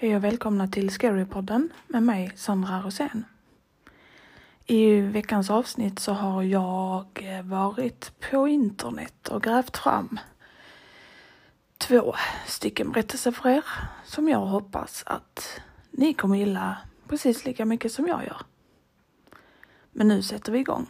Hej 0.00 0.16
och 0.16 0.24
välkomna 0.24 0.68
till 0.68 0.90
Scarypodden 0.90 1.72
med 1.86 2.02
mig 2.02 2.32
Sandra 2.36 2.82
Rosén. 2.82 3.24
I 4.66 5.00
veckans 5.00 5.50
avsnitt 5.50 5.98
så 5.98 6.12
har 6.12 6.42
jag 6.42 7.04
varit 7.44 8.12
på 8.30 8.48
internet 8.48 9.28
och 9.28 9.42
grävt 9.42 9.76
fram 9.76 10.20
två 11.78 12.14
stycken 12.46 12.92
berättelser 12.92 13.30
för 13.30 13.48
er 13.48 13.64
som 14.04 14.28
jag 14.28 14.38
hoppas 14.38 15.02
att 15.06 15.60
ni 15.90 16.14
kommer 16.14 16.36
gilla 16.36 16.76
precis 17.08 17.44
lika 17.44 17.64
mycket 17.64 17.92
som 17.92 18.06
jag 18.06 18.24
gör. 18.24 18.40
Men 19.90 20.08
nu 20.08 20.22
sätter 20.22 20.52
vi 20.52 20.58
igång. 20.58 20.86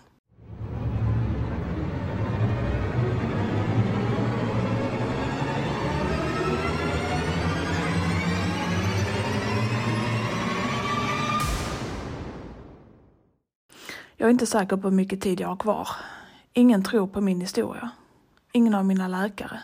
Jag 14.21 14.27
är 14.27 14.31
inte 14.31 14.47
säker 14.47 14.77
på 14.77 14.89
hur 14.89 14.97
mycket 14.97 15.21
tid 15.21 15.41
jag 15.41 15.49
har 15.49 15.57
kvar. 15.57 15.89
Ingen 16.53 16.83
tror 16.83 17.07
på 17.07 17.21
min 17.21 17.41
historia. 17.41 17.91
Ingen 18.53 18.75
av 18.75 18.85
mina 18.85 19.09
läkare. 19.09 19.61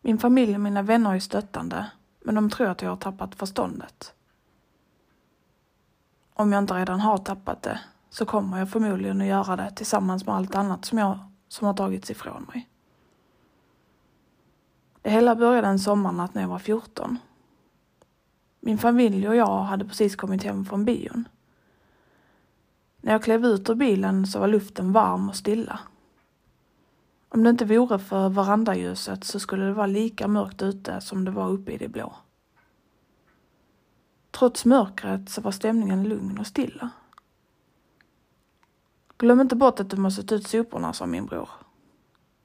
Min 0.00 0.18
familj 0.18 0.54
och 0.54 0.60
mina 0.60 0.82
vänner 0.82 1.14
är 1.14 1.18
stöttande, 1.18 1.90
men 2.20 2.34
de 2.34 2.50
tror 2.50 2.68
att 2.68 2.82
jag 2.82 2.90
har 2.90 2.96
tappat 2.96 3.34
förståndet. 3.34 4.14
Om 6.34 6.52
jag 6.52 6.62
inte 6.62 6.74
redan 6.74 7.00
har 7.00 7.18
tappat 7.18 7.62
det 7.62 7.80
så 8.10 8.26
kommer 8.26 8.58
jag 8.58 8.70
förmodligen 8.70 9.20
att 9.20 9.26
göra 9.26 9.56
det 9.56 9.70
tillsammans 9.70 10.26
med 10.26 10.34
allt 10.34 10.54
annat 10.54 10.84
som, 10.84 10.98
jag, 10.98 11.18
som 11.48 11.66
har 11.66 11.74
tagits 11.74 12.10
ifrån 12.10 12.46
mig. 12.54 12.68
Det 15.02 15.10
hela 15.10 15.36
började 15.36 15.68
en 15.68 15.78
sommarnatt 15.78 16.34
när 16.34 16.42
jag 16.42 16.48
var 16.48 16.58
14. 16.58 17.18
Min 18.60 18.78
familj 18.78 19.28
och 19.28 19.36
jag 19.36 19.62
hade 19.62 19.84
precis 19.84 20.16
kommit 20.16 20.42
hem 20.42 20.64
från 20.64 20.84
bion. 20.84 21.28
När 23.04 23.12
jag 23.12 23.22
klev 23.22 23.44
ut 23.44 23.70
ur 23.70 23.74
bilen 23.74 24.26
så 24.26 24.38
var 24.40 24.48
luften 24.48 24.92
varm 24.92 25.28
och 25.28 25.36
stilla. 25.36 25.80
Om 27.28 27.42
det 27.42 27.50
inte 27.50 27.64
vore 27.64 27.98
för 27.98 28.28
verandaljuset 28.28 29.24
så 29.24 29.40
skulle 29.40 29.64
det 29.64 29.72
vara 29.72 29.86
lika 29.86 30.28
mörkt 30.28 30.62
ute 30.62 31.00
som 31.00 31.24
det 31.24 31.30
var 31.30 31.50
uppe 31.50 31.72
i 31.72 31.78
det 31.78 31.88
blå. 31.88 32.14
Trots 34.30 34.64
mörkret 34.64 35.28
så 35.28 35.40
var 35.40 35.50
stämningen 35.50 36.08
lugn 36.08 36.38
och 36.38 36.46
stilla. 36.46 36.90
Glöm 39.18 39.40
inte 39.40 39.56
bort 39.56 39.80
att 39.80 39.90
du 39.90 39.96
måste 39.96 40.22
ta 40.22 40.34
ut 40.34 40.46
soporna, 40.46 40.92
sa 40.92 41.06
min 41.06 41.26
bror. 41.26 41.48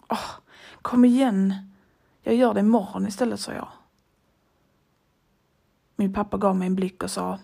Åh, 0.09 0.29
kom 0.81 1.06
igen. 1.06 1.53
Jag 2.22 2.35
gör 2.35 2.53
det 2.53 2.59
imorgon 2.59 3.07
istället, 3.07 3.39
sa 3.39 3.53
jag. 3.53 3.67
Min 5.95 6.13
pappa 6.13 6.38
gav 6.38 6.56
mig 6.56 6.67
en 6.67 6.75
blick 6.75 7.03
och 7.03 7.12
sa 7.12 7.39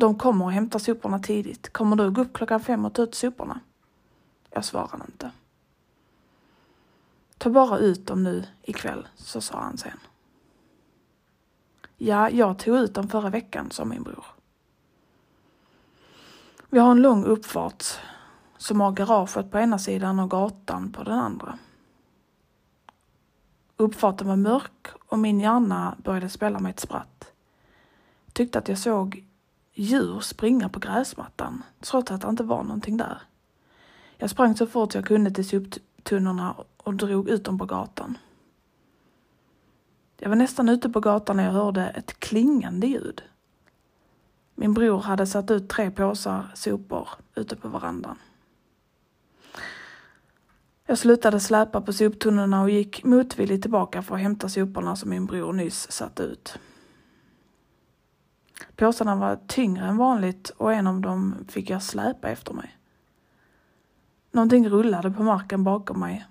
de 0.00 0.18
kommer 0.18 0.44
och 0.44 0.52
hämtar 0.52 0.78
soporna 0.78 1.18
tidigt. 1.18 1.72
Kommer 1.72 1.96
du 1.96 2.10
gå 2.10 2.20
upp 2.20 2.32
klockan 2.32 2.60
fem 2.60 2.84
och 2.84 2.94
ta 2.94 3.02
ut 3.02 3.14
soporna? 3.14 3.60
Jag 4.50 4.64
svarade 4.64 5.04
inte. 5.06 5.30
Ta 7.38 7.50
bara 7.50 7.78
ut 7.78 8.06
dem 8.06 8.22
nu 8.22 8.44
ikväll, 8.62 9.08
så 9.14 9.40
sa 9.40 9.60
han 9.60 9.78
sen. 9.78 9.98
Ja, 11.96 12.30
jag 12.30 12.58
tog 12.58 12.76
ut 12.76 12.94
dem 12.94 13.08
förra 13.08 13.30
veckan, 13.30 13.70
sa 13.70 13.84
min 13.84 14.02
bror. 14.02 14.24
Vi 16.70 16.78
har 16.78 16.90
en 16.90 17.02
lång 17.02 17.24
uppfart 17.24 17.84
som 18.56 18.80
har 18.80 18.92
garaget 18.92 19.50
på 19.50 19.58
ena 19.58 19.78
sidan 19.78 20.18
och 20.18 20.30
gatan 20.30 20.92
på 20.92 21.02
den 21.02 21.18
andra. 21.18 21.58
Uppfarten 23.76 24.26
var 24.28 24.36
mörk 24.36 24.86
och 25.08 25.18
min 25.18 25.40
hjärna 25.40 25.96
började 26.04 26.28
spela 26.28 26.58
mig 26.58 26.70
ett 26.70 26.80
spratt. 26.80 27.32
Tyckte 28.32 28.58
att 28.58 28.68
jag 28.68 28.78
såg 28.78 29.24
djur 29.80 30.20
springa 30.20 30.68
på 30.68 30.78
gräsmattan 30.78 31.62
trots 31.80 32.10
att 32.10 32.20
det 32.20 32.28
inte 32.28 32.42
var 32.42 32.62
någonting 32.62 32.96
där. 32.96 33.22
Jag 34.16 34.30
sprang 34.30 34.56
så 34.56 34.66
fort 34.66 34.94
jag 34.94 35.04
kunde 35.04 35.30
till 35.30 35.48
soptunnorna 35.48 36.54
och 36.76 36.94
drog 36.94 37.28
ut 37.28 37.44
dem 37.44 37.58
på 37.58 37.66
gatan. 37.66 38.18
Jag 40.18 40.28
var 40.28 40.36
nästan 40.36 40.68
ute 40.68 40.90
på 40.90 41.00
gatan 41.00 41.36
när 41.36 41.44
jag 41.44 41.52
hörde 41.52 41.88
ett 41.88 42.20
klingande 42.20 42.86
ljud. 42.86 43.22
Min 44.54 44.74
bror 44.74 45.00
hade 45.00 45.26
satt 45.26 45.50
ut 45.50 45.68
tre 45.68 45.90
påsar 45.90 46.52
sopor 46.54 47.08
ute 47.34 47.56
på 47.56 47.68
verandan. 47.68 48.18
Jag 50.86 50.98
slutade 50.98 51.40
släpa 51.40 51.80
på 51.80 51.92
soptunnorna 51.92 52.62
och 52.62 52.70
gick 52.70 53.04
motvilligt 53.04 53.62
tillbaka 53.62 54.02
för 54.02 54.14
att 54.14 54.20
hämta 54.20 54.48
soporna 54.48 54.96
som 54.96 55.10
min 55.10 55.26
bror 55.26 55.52
nyss 55.52 55.92
satt 55.92 56.20
ut. 56.20 56.58
Påsarna 58.80 59.16
var 59.16 59.38
tyngre 59.46 59.86
än 59.86 59.96
vanligt 59.96 60.50
och 60.56 60.72
en 60.72 60.86
av 60.86 61.00
dem 61.00 61.34
fick 61.48 61.70
jag 61.70 61.82
släpa 61.82 62.28
efter 62.28 62.52
mig. 62.52 62.78
Någonting 64.30 64.68
rullade 64.68 65.10
på 65.10 65.22
marken 65.22 65.64
bakom 65.64 66.00
mig. 66.00 66.26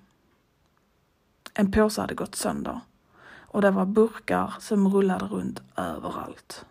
En 1.53 1.71
påse 1.71 2.01
hade 2.01 2.13
gått 2.13 2.35
sönder 2.35 2.79
och 3.31 3.61
det 3.61 3.71
var 3.71 3.85
burkar 3.85 4.53
som 4.59 4.87
rullade 4.87 5.25
runt 5.25 5.61
överallt. 5.75 6.65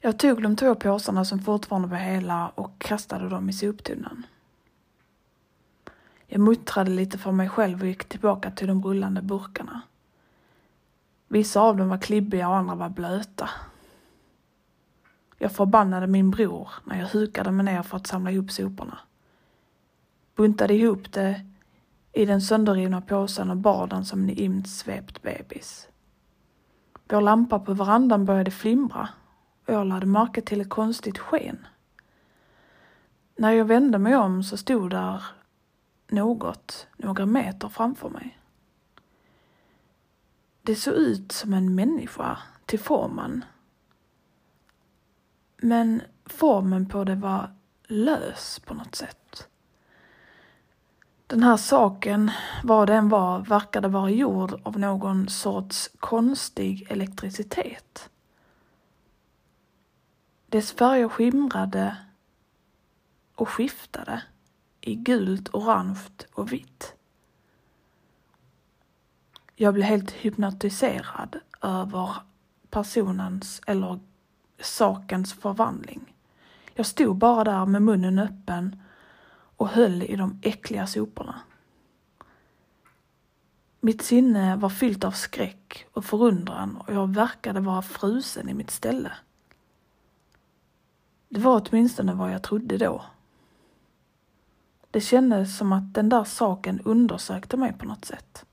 Jag 0.00 0.18
tog 0.18 0.42
de 0.42 0.56
två 0.56 0.74
påsarna 0.74 1.24
som 1.24 1.38
fortfarande 1.38 1.88
var 1.88 1.96
hela 1.96 2.48
och 2.48 2.78
kastade 2.78 3.28
dem 3.28 3.48
i 3.48 3.52
soptunnan. 3.52 4.26
Jag 6.34 6.40
muttrade 6.40 6.90
lite 6.90 7.18
för 7.18 7.32
mig 7.32 7.48
själv 7.48 7.80
och 7.80 7.86
gick 7.86 8.04
tillbaka 8.04 8.50
till 8.50 8.66
de 8.66 8.82
rullande 8.82 9.22
burkarna. 9.22 9.82
Vissa 11.28 11.60
av 11.60 11.76
dem 11.76 11.88
var 11.88 11.98
klibbiga 11.98 12.48
och 12.48 12.56
andra 12.56 12.74
var 12.74 12.88
blöta. 12.88 13.50
Jag 15.38 15.52
förbannade 15.52 16.06
min 16.06 16.30
bror 16.30 16.68
när 16.84 17.00
jag 17.00 17.06
hukade 17.06 17.50
mig 17.50 17.64
ner 17.64 17.82
för 17.82 17.96
att 17.96 18.06
samla 18.06 18.30
ihop 18.30 18.50
soporna. 18.50 18.98
Buntade 20.34 20.74
ihop 20.74 21.12
det 21.12 21.46
i 22.12 22.24
den 22.24 22.42
sönderrivna 22.42 23.00
påsen 23.00 23.50
och 23.50 23.56
bar 23.56 23.86
den 23.86 24.04
som 24.04 24.22
en 24.22 24.30
insvept 24.30 25.22
bebis. 25.22 25.88
Vår 27.08 27.20
lampa 27.20 27.58
på 27.58 27.74
verandan 27.74 28.24
började 28.24 28.50
flimra 28.50 29.08
och 29.66 29.74
jag 29.74 29.86
lade 29.86 30.06
märke 30.06 30.40
till 30.40 30.60
ett 30.60 30.70
konstigt 30.70 31.18
sken. 31.18 31.66
När 33.36 33.50
jag 33.52 33.64
vände 33.64 33.98
mig 33.98 34.16
om 34.16 34.42
så 34.42 34.56
stod 34.56 34.90
där 34.90 35.22
något 36.12 36.86
några 36.96 37.26
meter 37.26 37.68
framför 37.68 38.08
mig. 38.08 38.38
Det 40.62 40.74
såg 40.74 40.94
ut 40.94 41.32
som 41.32 41.54
en 41.54 41.74
människa 41.74 42.38
till 42.66 42.78
formen. 42.78 43.44
Men 45.56 46.02
formen 46.26 46.88
på 46.88 47.04
det 47.04 47.14
var 47.14 47.54
lös 47.86 48.58
på 48.58 48.74
något 48.74 48.94
sätt. 48.94 49.48
Den 51.26 51.42
här 51.42 51.56
saken, 51.56 52.30
vad 52.64 52.88
den 52.88 53.08
var, 53.08 53.38
verkade 53.40 53.88
vara 53.88 54.10
gjord 54.10 54.60
av 54.64 54.78
någon 54.78 55.28
sorts 55.28 55.90
konstig 56.00 56.86
elektricitet. 56.90 58.10
Dess 60.46 60.72
färger 60.72 61.08
skimrade 61.08 61.96
och 63.34 63.48
skiftade 63.48 64.22
i 64.82 64.94
gult, 64.94 65.48
orange 65.54 66.00
och 66.32 66.52
vitt. 66.52 66.94
Jag 69.56 69.74
blev 69.74 69.86
helt 69.86 70.10
hypnotiserad 70.10 71.40
över 71.60 72.10
personens 72.70 73.60
eller 73.66 74.00
sakens 74.60 75.32
förvandling. 75.32 76.14
Jag 76.74 76.86
stod 76.86 77.16
bara 77.16 77.44
där 77.44 77.66
med 77.66 77.82
munnen 77.82 78.18
öppen 78.18 78.82
och 79.56 79.68
höll 79.68 80.02
i 80.02 80.16
de 80.16 80.40
äckliga 80.42 80.86
soporna. 80.86 81.40
Mitt 83.80 84.02
sinne 84.02 84.56
var 84.56 84.68
fyllt 84.68 85.04
av 85.04 85.10
skräck 85.10 85.86
och 85.92 86.04
förundran 86.04 86.76
och 86.76 86.94
jag 86.94 87.14
verkade 87.14 87.60
vara 87.60 87.82
frusen 87.82 88.48
i 88.48 88.54
mitt 88.54 88.70
ställe. 88.70 89.12
Det 91.28 91.40
var 91.40 91.62
åtminstone 91.68 92.14
vad 92.14 92.32
jag 92.32 92.42
trodde 92.42 92.78
då. 92.78 93.04
Det 94.92 95.00
kändes 95.00 95.58
som 95.58 95.72
att 95.72 95.94
den 95.94 96.08
där 96.08 96.24
saken 96.24 96.80
undersökte 96.80 97.56
mig 97.56 97.72
på 97.72 97.84
något 97.84 98.04
sätt. 98.04 98.44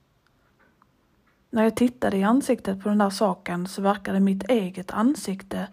När 1.49 1.63
jag 1.63 1.75
tittade 1.75 2.17
i 2.17 2.23
ansiktet 2.23 2.83
på 2.83 2.89
den 2.89 2.97
där 2.97 3.09
saken 3.09 3.67
så 3.67 3.81
verkade 3.81 4.19
mitt 4.19 4.43
eget 4.43 4.91
ansikte 4.91 5.67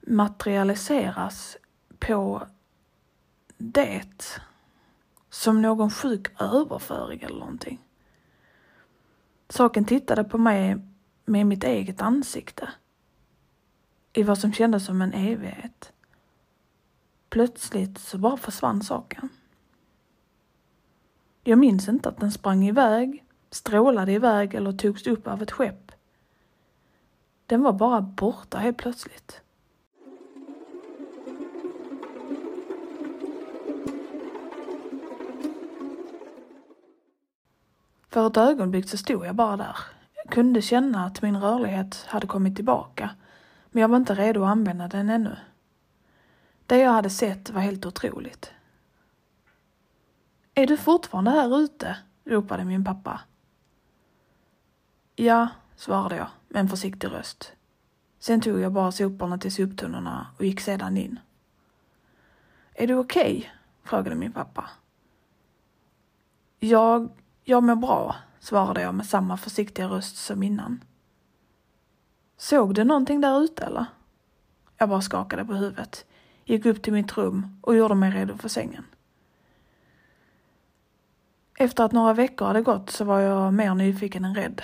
materialiseras 0.00 1.56
på 1.98 2.46
det 3.58 4.40
som 5.30 5.62
någon 5.62 5.90
sjuk 5.90 6.40
överföring 6.40 7.22
eller 7.22 7.38
någonting. 7.38 7.80
Saken 9.48 9.84
tittade 9.84 10.24
på 10.24 10.38
mig 10.38 10.76
med 11.24 11.46
mitt 11.46 11.64
eget 11.64 12.02
ansikte 12.02 12.68
i 14.12 14.22
vad 14.22 14.38
som 14.38 14.52
kändes 14.52 14.86
som 14.86 15.02
en 15.02 15.12
evighet. 15.12 15.92
Plötsligt 17.28 17.98
så 17.98 18.18
bara 18.18 18.36
försvann 18.36 18.82
saken. 18.82 19.28
Jag 21.48 21.58
minns 21.58 21.88
inte 21.88 22.08
att 22.08 22.20
den 22.20 22.32
sprang 22.32 22.64
iväg, 22.64 23.24
strålade 23.50 24.12
iväg 24.12 24.54
eller 24.54 24.72
togs 24.72 25.06
upp 25.06 25.26
av 25.28 25.42
ett 25.42 25.50
skepp. 25.50 25.92
Den 27.46 27.62
var 27.62 27.72
bara 27.72 28.00
borta 28.00 28.58
helt 28.58 28.76
plötsligt. 28.76 29.40
För 38.08 38.26
ett 38.26 38.36
ögonblick 38.36 38.88
så 38.88 38.96
stod 38.96 39.26
jag 39.26 39.34
bara 39.34 39.56
där. 39.56 39.76
Jag 40.14 40.32
kunde 40.32 40.62
känna 40.62 41.04
att 41.04 41.22
min 41.22 41.40
rörlighet 41.40 42.04
hade 42.08 42.26
kommit 42.26 42.56
tillbaka, 42.56 43.10
men 43.70 43.80
jag 43.80 43.88
var 43.88 43.96
inte 43.96 44.14
redo 44.14 44.42
att 44.42 44.50
använda 44.50 44.88
den 44.88 45.10
ännu. 45.10 45.36
Det 46.66 46.78
jag 46.78 46.90
hade 46.90 47.10
sett 47.10 47.50
var 47.50 47.60
helt 47.60 47.86
otroligt. 47.86 48.52
Är 50.58 50.66
du 50.66 50.76
fortfarande 50.76 51.30
här 51.30 51.58
ute? 51.58 51.96
ropade 52.24 52.64
min 52.64 52.84
pappa. 52.84 53.20
Ja, 55.16 55.48
svarade 55.76 56.16
jag 56.16 56.28
med 56.48 56.60
en 56.60 56.68
försiktig 56.68 57.08
röst. 57.08 57.52
Sen 58.18 58.40
tog 58.40 58.60
jag 58.60 58.72
bara 58.72 58.92
soporna 58.92 59.38
till 59.38 59.54
soptunnorna 59.54 60.26
och 60.38 60.44
gick 60.44 60.60
sedan 60.60 60.96
in. 60.96 61.20
Är 62.74 62.86
du 62.86 62.94
okej? 62.94 63.36
Okay? 63.38 63.50
frågade 63.84 64.16
min 64.16 64.32
pappa. 64.32 64.70
Jag, 66.58 67.08
jag 67.44 67.62
mår 67.62 67.76
bra, 67.76 68.16
svarade 68.38 68.80
jag 68.80 68.94
med 68.94 69.06
samma 69.06 69.36
försiktiga 69.36 69.88
röst 69.88 70.16
som 70.16 70.42
innan. 70.42 70.84
Såg 72.36 72.74
du 72.74 72.84
någonting 72.84 73.20
där 73.20 73.40
ute 73.40 73.64
eller? 73.64 73.86
Jag 74.78 74.88
bara 74.88 75.00
skakade 75.00 75.44
på 75.44 75.54
huvudet, 75.54 76.06
gick 76.44 76.66
upp 76.66 76.82
till 76.82 76.92
mitt 76.92 77.16
rum 77.16 77.60
och 77.62 77.76
gjorde 77.76 77.94
mig 77.94 78.10
redo 78.10 78.36
för 78.36 78.48
sängen. 78.48 78.84
Efter 81.58 81.84
att 81.84 81.92
några 81.92 82.14
veckor 82.14 82.46
hade 82.46 82.62
gått 82.62 82.90
så 82.90 83.04
var 83.04 83.20
jag 83.20 83.54
mer 83.54 83.74
nyfiken 83.74 84.24
än 84.24 84.34
rädd. 84.34 84.62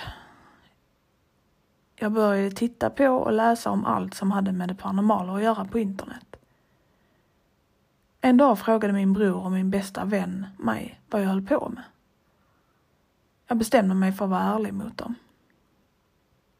Jag 1.95 2.11
började 2.11 2.51
titta 2.51 2.89
på 2.89 3.07
och 3.07 3.33
läsa 3.33 3.69
om 3.69 3.85
allt 3.85 4.13
som 4.13 4.31
hade 4.31 4.51
med 4.51 4.67
det 4.67 4.75
paranormala 4.75 5.35
att 5.35 5.43
göra 5.43 5.65
på 5.65 5.79
internet. 5.79 6.35
En 8.21 8.37
dag 8.37 8.59
frågade 8.59 8.93
min 8.93 9.13
bror 9.13 9.43
och 9.43 9.51
min 9.51 9.69
bästa 9.69 10.05
vän 10.05 10.47
mig 10.57 10.99
vad 11.09 11.21
jag 11.21 11.27
höll 11.27 11.47
på 11.47 11.69
med. 11.69 11.83
Jag 13.47 13.57
bestämde 13.57 13.95
mig 13.95 14.11
för 14.11 14.25
att 14.25 14.31
vara 14.31 14.41
ärlig 14.41 14.73
mot 14.73 14.97
dem. 14.97 15.15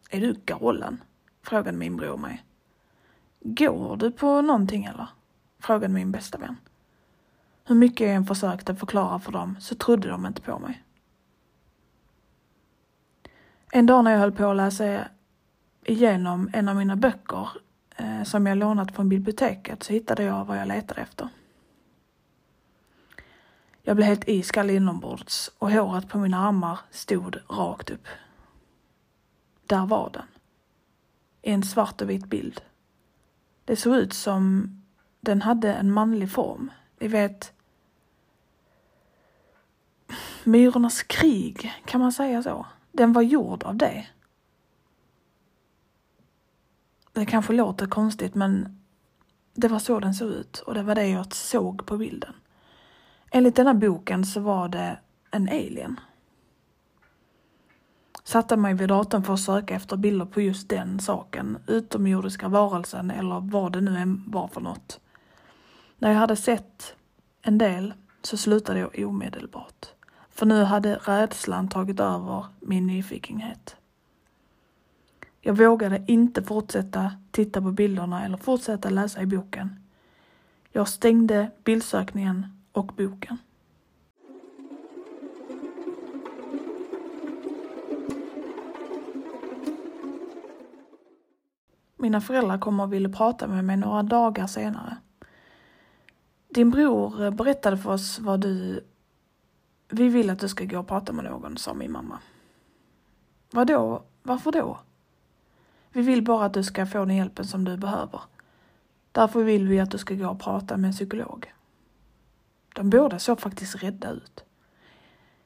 Är 0.10 0.22
du 0.22 0.34
galen? 0.46 1.04
frågade 1.42 1.78
min 1.78 1.98
bror 1.98 2.18
mig. 2.18 2.44
Går 3.40 3.98
du 3.98 4.12
på 4.12 4.42
någonting 4.42 4.86
eller? 4.86 5.08
frågade 5.60 5.94
min 5.94 6.12
bästa 6.12 6.38
vän. 6.38 6.58
Hur 7.66 7.76
mycket 7.76 8.08
jag 8.08 8.16
än 8.16 8.26
försökte 8.26 8.76
förklara 8.76 9.20
för 9.20 9.32
dem 9.32 9.56
så 9.60 9.76
trodde 9.76 10.08
de 10.08 10.26
inte 10.26 10.42
på 10.42 10.60
mig. 10.60 10.84
En 13.72 13.86
dag 13.86 14.04
när 14.04 14.12
jag 14.12 14.20
höll 14.20 14.32
på 14.32 14.46
att 14.46 14.58
läsa 14.58 15.08
igenom 15.86 16.50
en 16.54 16.70
av 16.70 16.76
mina 16.76 16.96
böcker 16.96 17.50
eh, 17.96 18.24
som 18.24 18.46
jag 18.46 18.58
lånat 18.58 18.96
från 18.96 19.10
biblioteket 19.10 19.84
så 19.84 19.94
hittade 19.94 20.24
jag 20.24 20.46
vad 20.46 20.58
jag 20.58 20.68
letade 20.68 21.02
efter. 21.02 21.30
Jag 23.84 23.96
blev 23.96 24.08
helt 24.08 24.28
iskall 24.28 24.70
inombords 24.70 25.52
och 25.58 25.72
håret 25.72 26.10
på 26.10 26.18
mina 26.18 26.48
armar 26.48 26.80
stod 26.92 27.38
rakt 27.50 27.90
upp. 27.90 28.08
Där 29.66 29.86
var 29.86 30.10
den. 30.14 30.26
I 31.42 31.52
en 31.52 31.64
svart 31.64 32.02
och 32.02 32.10
vit 32.10 32.26
bild. 32.26 32.62
Det 33.66 33.76
såg 33.76 33.96
ut 33.96 34.14
som 34.14 34.70
den 35.20 35.42
hade 35.42 35.74
en 35.74 35.92
manlig 35.92 36.32
form. 36.32 36.72
Ni 37.04 37.10
vet 37.10 37.54
Myrornas 40.44 41.04
krig, 41.04 41.74
kan 41.86 42.02
man 42.02 42.12
säga 42.12 42.44
så? 42.44 42.66
Den 42.92 43.14
var 43.14 43.22
gjord 43.22 43.64
av 43.64 43.76
det. 43.76 44.08
Det 47.14 47.26
kanske 47.26 47.54
låter 47.54 47.88
konstigt 47.88 48.36
men 48.36 48.82
det 49.54 49.68
var 49.68 49.80
så 49.80 50.00
den 50.00 50.14
såg 50.14 50.30
ut 50.30 50.60
och 50.60 50.74
det 50.74 50.84
var 50.84 50.96
det 50.96 51.08
jag 51.08 51.34
såg 51.36 51.86
på 51.86 51.98
bilden. 51.98 52.34
Enligt 53.32 53.56
denna 53.56 53.74
boken 53.74 54.26
så 54.26 54.40
var 54.40 54.68
det 54.68 55.00
en 55.32 55.50
alien. 55.50 56.00
Satte 58.24 58.58
mig 58.58 58.74
vid 58.74 58.90
datorn 58.90 59.24
för 59.24 59.34
att 59.34 59.40
söka 59.40 59.76
efter 59.76 59.98
bilder 59.98 60.26
på 60.26 60.42
just 60.42 60.70
den 60.70 61.00
saken, 61.00 61.58
utomjordiska 61.68 62.48
varelsen 62.48 63.12
eller 63.12 63.40
vad 63.40 63.74
det 63.74 63.82
nu 63.82 63.98
än 63.98 64.24
var 64.28 64.48
för 64.48 64.62
något. 64.62 65.00
När 66.04 66.12
jag 66.12 66.20
hade 66.20 66.36
sett 66.36 66.96
en 67.42 67.58
del 67.58 67.94
så 68.22 68.38
slutade 68.38 68.80
jag 68.80 69.08
omedelbart. 69.08 69.86
För 70.30 70.46
nu 70.46 70.64
hade 70.64 70.96
rädslan 70.96 71.70
tagit 71.70 72.00
över 72.00 72.46
min 72.60 72.88
nyfikenhet. 72.88 73.76
Jag 75.42 75.58
vågade 75.58 76.04
inte 76.08 76.44
fortsätta 76.44 77.12
titta 77.32 77.62
på 77.62 77.72
bilderna 77.72 78.26
eller 78.26 78.38
fortsätta 78.38 78.90
läsa 78.90 79.22
i 79.22 79.26
boken. 79.26 79.84
Jag 80.72 80.88
stängde 80.88 81.52
bildsökningen 81.64 82.46
och 82.72 82.86
boken. 82.86 83.38
Mina 91.98 92.22
föräldrar 92.22 92.58
kom 92.58 92.80
och 92.80 92.94
ville 92.94 93.10
prata 93.10 93.48
med 93.48 93.66
mig 93.66 93.78
några 93.78 94.04
dagar 94.04 94.48
senare. 94.48 94.98
Din 96.54 96.70
bror 96.70 97.24
eh, 97.24 97.32
berättade 97.32 97.78
för 97.78 97.90
oss 97.90 98.20
vad 98.20 98.40
du... 98.40 98.84
Vi 99.90 100.10
vill 100.10 100.30
att 100.30 100.40
du 100.40 100.48
ska 100.48 100.66
gå 100.66 100.80
och 100.80 100.88
prata 100.88 101.14
med 101.14 101.26
någon, 101.26 101.58
sa 101.58 101.74
min 101.74 101.92
mamma. 101.92 102.20
Vadå? 103.52 104.04
Varför 104.24 104.52
då? 104.52 104.80
Vi 105.90 106.02
vill 106.02 106.24
bara 106.24 106.46
att 106.46 106.54
du 106.54 106.64
ska 106.64 106.86
få 106.86 107.06
den 107.06 107.16
hjälpen 107.16 107.46
som 107.46 107.64
du 107.64 107.78
behöver. 107.78 108.22
Därför 109.12 109.44
vill 109.44 109.68
vi 109.68 109.80
att 109.80 109.92
du 109.92 109.98
ska 109.98 110.16
gå 110.16 110.30
och 110.30 110.40
prata 110.40 110.78
med 110.78 110.88
en 110.88 110.94
psykolog. 110.94 111.54
De 112.76 112.90
båda 112.90 113.20
såg 113.20 113.40
faktiskt 113.40 113.84
rädda 113.84 114.12
ut. 114.12 114.44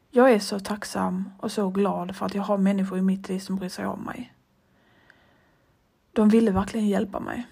Jag 0.09 0.31
är 0.31 0.39
så 0.39 0.59
tacksam 0.59 1.29
och 1.39 1.51
så 1.51 1.69
glad 1.69 2.15
för 2.15 2.25
att 2.25 2.35
jag 2.35 2.43
har 2.43 2.57
människor 2.57 2.97
i 2.97 3.01
mitt 3.01 3.29
liv 3.29 3.39
som 3.39 3.55
bryr 3.55 3.69
sig 3.69 3.85
om 3.85 3.99
mig. 3.99 4.33
De 6.13 6.29
ville 6.29 6.51
verkligen 6.51 6.87
hjälpa 6.87 7.19
mig. 7.19 7.47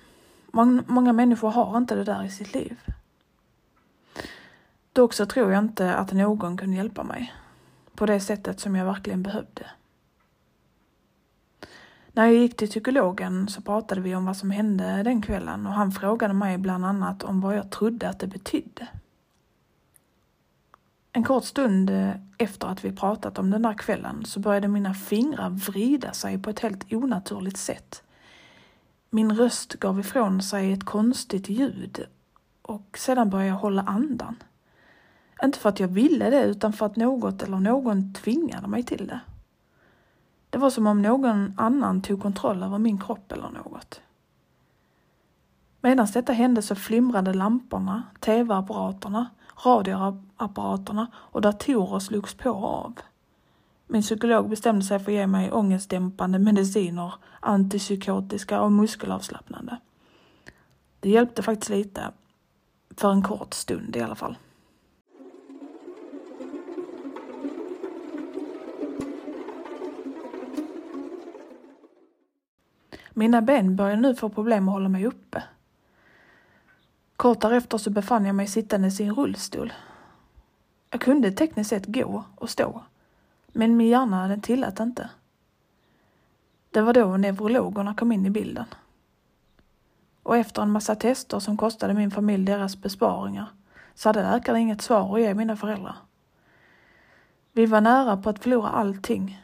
Många 0.87 1.13
människor 1.13 1.51
har 1.51 1.77
inte 1.77 1.95
det 1.95 2.03
där 2.03 2.23
i 2.23 2.29
sitt 2.29 2.53
liv. 2.53 2.79
Dock 4.95 5.13
så 5.13 5.25
tror 5.25 5.51
jag 5.51 5.63
inte 5.63 5.95
att 5.95 6.11
någon 6.11 6.57
kunde 6.57 6.75
hjälpa 6.75 7.03
mig 7.03 7.33
på 7.95 8.05
det 8.05 8.19
sättet 8.19 8.59
som 8.59 8.75
jag 8.75 8.85
verkligen 8.85 9.23
behövde. 9.23 9.65
När 12.11 12.25
jag 12.25 12.33
gick 12.33 12.57
till 12.57 12.67
psykologen 12.67 13.47
så 13.47 13.61
pratade 13.61 14.01
vi 14.01 14.15
om 14.15 14.25
vad 14.25 14.37
som 14.37 14.51
hände 14.51 15.03
den 15.03 15.21
kvällen 15.21 15.67
och 15.67 15.73
han 15.73 15.91
frågade 15.91 16.33
mig 16.33 16.57
bland 16.57 16.85
annat 16.85 17.23
om 17.23 17.41
vad 17.41 17.57
jag 17.57 17.69
trodde 17.69 18.09
att 18.09 18.19
det 18.19 18.27
betydde. 18.27 18.87
En 21.11 21.23
kort 21.23 21.45
stund 21.45 21.91
efter 22.37 22.67
att 22.67 22.85
vi 22.85 22.91
pratat 22.91 23.39
om 23.39 23.49
den 23.49 23.61
där 23.61 23.73
kvällen 23.73 24.25
så 24.25 24.39
började 24.39 24.67
mina 24.67 24.93
fingrar 24.93 25.49
vrida 25.49 26.13
sig 26.13 26.41
på 26.41 26.49
ett 26.49 26.59
helt 26.59 26.93
onaturligt 26.93 27.57
sätt. 27.57 28.03
Min 29.09 29.35
röst 29.35 29.73
gav 29.73 29.99
ifrån 29.99 30.41
sig 30.41 30.73
ett 30.73 30.85
konstigt 30.85 31.49
ljud 31.49 32.05
och 32.61 32.97
sedan 32.97 33.29
började 33.29 33.49
jag 33.49 33.55
hålla 33.55 33.81
andan. 33.81 34.35
Inte 35.45 35.59
för 35.59 35.69
att 35.69 35.79
jag 35.79 35.87
ville 35.87 36.29
det 36.29 36.43
utan 36.43 36.73
för 36.73 36.85
att 36.85 36.95
något 36.95 37.43
eller 37.43 37.57
någon 37.57 38.13
tvingade 38.13 38.67
mig 38.67 38.83
till 38.83 39.07
det. 39.07 39.19
Det 40.49 40.57
var 40.57 40.69
som 40.69 40.87
om 40.87 41.01
någon 41.01 41.53
annan 41.57 42.01
tog 42.01 42.21
kontroll 42.21 42.63
över 42.63 42.77
min 42.77 42.99
kropp 43.01 43.31
eller 43.31 43.49
något. 43.49 44.01
Medan 45.81 46.07
detta 46.13 46.33
hände 46.33 46.61
så 46.61 46.75
flimrade 46.75 47.33
lamporna, 47.33 48.03
tv-apparaterna, 48.19 49.29
radioapparaterna 49.65 51.07
och 51.15 51.41
datorer 51.41 51.99
slogs 51.99 52.33
på 52.33 52.49
och 52.49 52.63
av. 52.63 52.93
Min 53.87 54.01
psykolog 54.01 54.49
bestämde 54.49 54.85
sig 54.85 54.99
för 54.99 55.11
att 55.11 55.17
ge 55.17 55.27
mig 55.27 55.51
ångestdämpande 55.51 56.39
mediciner, 56.39 57.13
antipsykotiska 57.39 58.61
och 58.61 58.71
muskelavslappnande. 58.71 59.77
Det 60.99 61.09
hjälpte 61.09 61.43
faktiskt 61.43 61.69
lite, 61.69 62.11
för 62.97 63.11
en 63.11 63.23
kort 63.23 63.53
stund 63.53 63.95
i 63.95 64.01
alla 64.01 64.15
fall. 64.15 64.37
Mina 73.17 73.41
ben 73.41 73.75
började 73.75 74.01
nu 74.01 74.15
få 74.15 74.29
problem 74.29 74.69
att 74.69 74.73
hålla 74.73 74.89
mig 74.89 75.05
uppe. 75.05 75.43
Kort 77.15 77.41
därefter 77.41 77.77
så 77.77 77.89
befann 77.89 78.25
jag 78.25 78.35
mig 78.35 78.47
sittandes 78.47 78.99
i 78.99 79.03
en 79.03 79.15
rullstol. 79.15 79.73
Jag 80.89 81.01
kunde 81.01 81.31
tekniskt 81.31 81.69
sett 81.69 81.85
gå 81.85 82.23
och 82.35 82.49
stå, 82.49 82.83
men 83.47 83.77
min 83.77 83.87
hjärna 83.87 84.27
den 84.27 84.41
tillät 84.41 84.79
inte. 84.79 85.09
Det 86.71 86.81
var 86.81 86.93
då 86.93 87.17
neurologerna 87.17 87.95
kom 87.95 88.11
in 88.11 88.25
i 88.25 88.29
bilden. 88.29 88.65
Och 90.23 90.37
efter 90.37 90.61
en 90.61 90.71
massa 90.71 90.95
tester 90.95 91.39
som 91.39 91.57
kostade 91.57 91.93
min 91.93 92.11
familj 92.11 92.45
deras 92.45 92.81
besparingar 92.81 93.47
så 93.93 94.09
hade 94.09 94.31
läkaren 94.31 94.59
inget 94.59 94.81
svar 94.81 95.15
att 95.15 95.21
ge 95.21 95.33
mina 95.33 95.55
föräldrar. 95.55 95.95
Vi 97.51 97.65
var 97.65 97.81
nära 97.81 98.17
på 98.17 98.29
att 98.29 98.43
förlora 98.43 98.69
allting. 98.69 99.41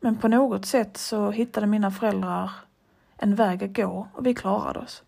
Men 0.00 0.16
på 0.16 0.28
något 0.28 0.66
sätt 0.66 0.96
så 0.96 1.30
hittade 1.30 1.66
mina 1.66 1.90
föräldrar 1.90 2.50
en 3.22 3.34
väg 3.34 3.64
att 3.64 3.76
gå 3.76 4.08
och 4.12 4.26
vi 4.26 4.34
klarade 4.34 4.78
oss. 4.78 5.02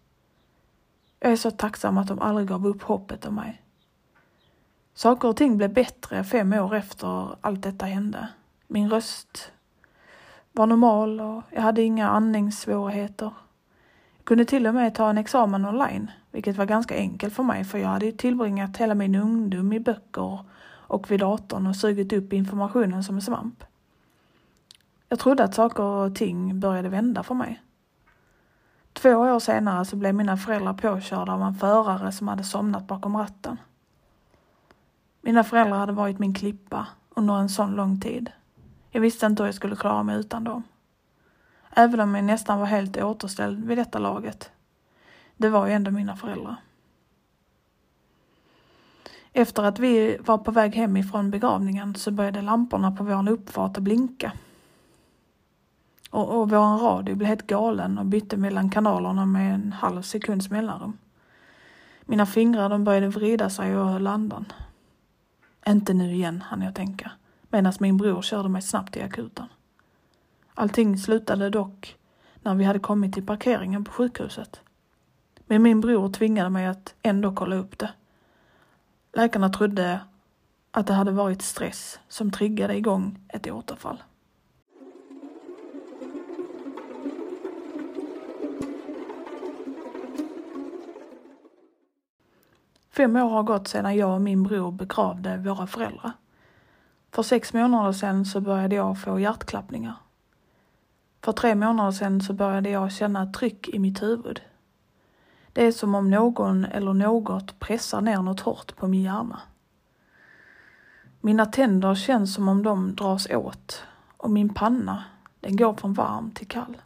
Jag 1.21 1.33
är 1.33 1.37
så 1.37 1.51
tacksam 1.51 1.99
att 1.99 2.09
de 2.09 2.19
aldrig 2.19 2.49
gav 2.49 2.67
upp 2.67 2.83
hoppet 2.83 3.27
om 3.27 3.35
mig. 3.35 3.63
Saker 4.95 5.29
och 5.29 5.37
ting 5.37 5.57
blev 5.57 5.73
bättre 5.73 6.25
fem 6.25 6.53
år 6.53 6.75
efter 6.75 7.37
allt 7.41 7.63
detta 7.63 7.87
hände. 7.87 8.29
Min 8.67 8.91
röst 8.91 9.53
var 10.53 10.67
normal 10.67 11.21
och 11.21 11.43
jag 11.51 11.63
hade 11.63 11.83
inga 11.83 12.09
andningssvårigheter. 12.09 13.33
Jag 14.17 14.25
kunde 14.25 14.45
till 14.45 14.67
och 14.67 14.75
med 14.75 14.95
ta 14.95 15.11
en 15.11 15.19
examen 15.19 15.67
online, 15.67 16.11
vilket 16.31 16.57
var 16.57 16.67
ganska 16.67 16.97
enkelt 16.97 17.35
för 17.35 17.43
mig 17.43 17.65
för 17.65 17.79
jag 17.79 17.89
hade 17.89 18.13
tillbringat 18.13 18.77
hela 18.77 18.95
min 18.95 19.15
ungdom 19.15 19.73
i 19.73 19.81
böcker 19.81 20.45
och 20.67 21.11
vid 21.11 21.21
datorn 21.21 21.67
och 21.67 21.77
sugit 21.77 22.13
upp 22.13 22.33
informationen 22.33 23.05
som 23.05 23.15
en 23.15 23.23
svamp. 23.23 23.65
Jag 25.09 25.19
trodde 25.19 25.45
att 25.45 25.55
saker 25.55 25.83
och 25.83 26.15
ting 26.15 26.61
började 26.61 26.89
vända 26.89 27.23
för 27.23 27.35
mig. 27.35 27.61
Två 29.05 29.11
år 29.11 29.39
senare 29.39 29.85
så 29.85 29.97
blev 29.97 30.15
mina 30.15 30.37
föräldrar 30.37 30.73
påkörda 30.73 31.33
av 31.33 31.43
en 31.43 31.55
förare 31.55 32.13
som 32.13 32.29
hade 32.29 32.45
somnat 32.45 32.87
bakom 32.87 33.17
ratten. 33.17 33.57
Mina 35.21 35.45
föräldrar 35.45 35.79
hade 35.79 35.93
varit 35.93 36.19
min 36.19 36.35
klippa 36.35 36.87
under 37.11 37.35
en 37.35 37.49
sån 37.49 37.73
lång 37.73 38.01
tid. 38.01 38.31
Jag 38.91 39.01
visste 39.01 39.27
inte 39.27 39.43
hur 39.43 39.49
jag 39.49 39.55
skulle 39.55 39.77
klara 39.77 40.03
mig 40.03 40.17
utan 40.17 40.45
dem. 40.45 40.63
Även 41.71 42.01
om 42.01 42.15
jag 42.15 42.25
nästan 42.25 42.59
var 42.59 42.67
helt 42.67 42.97
återställd 42.97 43.65
vid 43.65 43.79
detta 43.79 43.99
laget. 43.99 44.51
Det 45.37 45.49
var 45.49 45.67
ju 45.67 45.73
ändå 45.73 45.91
mina 45.91 46.17
föräldrar. 46.17 46.57
Efter 49.33 49.63
att 49.63 49.79
vi 49.79 50.19
var 50.21 50.39
på 50.39 50.51
väg 50.51 50.75
hem 50.75 50.97
ifrån 50.97 51.31
begravningen 51.31 51.95
så 51.95 52.11
började 52.11 52.43
lamporna 52.43 52.93
på 52.93 53.05
vår 53.05 53.31
uppfart 53.31 53.77
att 53.77 53.83
blinka. 53.83 54.33
Och, 56.15 56.41
och 56.41 56.51
vår 56.51 56.79
radio 56.79 57.15
blev 57.15 57.29
helt 57.29 57.47
galen 57.47 57.99
och 57.99 58.07
bytte 58.07 58.37
mellan 58.37 58.71
kanalerna 58.71 59.27
med 59.27 59.55
en 59.55 59.73
halv 59.73 60.03
sekunds 60.03 60.51
mellanrum. 60.51 60.99
Mina 62.05 62.27
fingrar 62.27 62.69
de 62.69 62.85
började 62.85 63.09
vrida 63.09 63.51
sig 63.51 63.77
och 63.77 63.89
höll 63.89 64.07
andan. 64.07 64.53
Inte 65.67 65.95
nu 65.95 66.13
igen, 66.13 66.43
hann 66.43 66.63
jag 66.63 66.75
tänka, 66.75 67.11
medan 67.49 67.73
min 67.81 67.97
bror 67.97 68.23
körde 68.23 68.49
mig 68.49 68.63
snabbt 68.63 68.93
till 68.93 69.05
akuten. 69.05 69.47
Allting 70.55 70.99
slutade 70.99 71.51
dock 71.51 71.97
när 72.43 72.55
vi 72.55 72.65
hade 72.65 72.79
kommit 72.79 73.15
till 73.15 73.27
parkeringen 73.27 73.85
på 73.85 73.93
sjukhuset. 73.93 74.61
Men 75.47 75.63
min 75.63 75.81
bror 75.81 76.13
tvingade 76.13 76.51
mig 76.51 76.67
att 76.67 76.95
ändå 77.03 77.33
kolla 77.33 77.57
upp 77.57 77.79
det. 77.79 77.91
Läkarna 79.13 79.49
trodde 79.49 80.01
att 80.71 80.87
det 80.87 80.95
hade 80.95 81.11
varit 81.11 81.43
stress 81.43 82.01
som 82.09 82.31
triggade 82.31 82.77
igång 82.77 83.19
ett 83.29 83.51
återfall. 83.51 84.03
Fem 92.97 93.17
år 93.17 93.29
har 93.29 93.43
gått 93.43 93.69
sedan 93.69 93.97
jag 93.97 94.15
och 94.15 94.21
min 94.21 94.43
bror 94.43 94.73
begravde 94.73 95.37
våra 95.37 95.67
föräldrar. 95.67 96.13
För 97.13 97.23
sex 97.23 97.53
månader 97.53 97.93
sedan 97.93 98.25
så 98.25 98.41
började 98.41 98.75
jag 98.75 99.01
få 99.01 99.21
hjärtklappningar. 99.21 99.95
För 101.25 101.33
tre 101.33 101.55
månader 101.55 101.91
sedan 101.91 102.21
så 102.21 102.33
började 102.33 102.71
jag 102.71 102.93
känna 102.93 103.23
ett 103.23 103.35
tryck 103.35 103.69
i 103.69 103.79
mitt 103.79 104.03
huvud. 104.03 104.41
Det 105.53 105.67
är 105.67 105.73
som 105.73 105.95
om 105.95 106.11
någon 106.11 106.65
eller 106.65 106.93
något 106.93 107.59
pressar 107.61 108.01
ner 108.01 108.23
något 108.23 108.41
hårt 108.41 108.77
på 108.77 108.87
min 108.87 109.03
hjärna. 109.03 109.41
Mina 111.21 111.47
tänder 111.47 111.95
känns 111.95 112.35
som 112.35 112.49
om 112.49 112.63
de 112.63 112.95
dras 112.95 113.27
åt 113.31 113.83
och 114.17 114.31
min 114.31 114.55
panna, 114.55 115.05
den 115.41 115.57
går 115.57 115.75
från 115.75 115.95
varm 115.95 116.31
till 116.31 116.49
kall. 116.49 116.77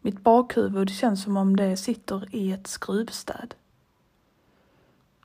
Mitt 0.00 0.20
bakhuvud 0.20 0.90
känns 0.90 1.22
som 1.22 1.36
om 1.36 1.56
det 1.56 1.76
sitter 1.76 2.34
i 2.36 2.52
ett 2.52 2.66
skruvstäd. 2.66 3.54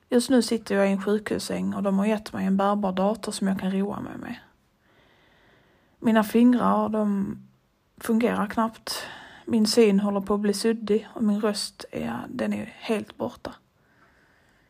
Just 0.08 0.30
nu 0.30 0.42
sitter 0.42 0.74
jag 0.74 0.88
i 0.88 0.92
en 0.92 1.02
sjukhussäng 1.02 1.74
och 1.74 1.82
de 1.82 1.98
har 1.98 2.06
gett 2.06 2.32
mig 2.32 2.46
en 2.46 2.56
bärbar 2.56 2.92
dator 2.92 3.32
som 3.32 3.48
jag 3.48 3.60
kan 3.60 3.72
roa 3.72 4.00
mig 4.00 4.18
med. 4.18 4.36
Mina 5.98 6.24
fingrar, 6.24 6.88
de 6.88 7.36
fungerar 7.98 8.46
knappt. 8.46 9.06
Min 9.44 9.66
syn 9.66 10.00
håller 10.00 10.20
på 10.20 10.34
att 10.34 10.40
bli 10.40 10.54
suddig 10.54 11.08
och 11.14 11.22
min 11.22 11.40
röst 11.40 11.84
är, 11.90 12.26
den 12.28 12.52
är 12.52 12.74
helt 12.76 13.16
borta. 13.16 13.54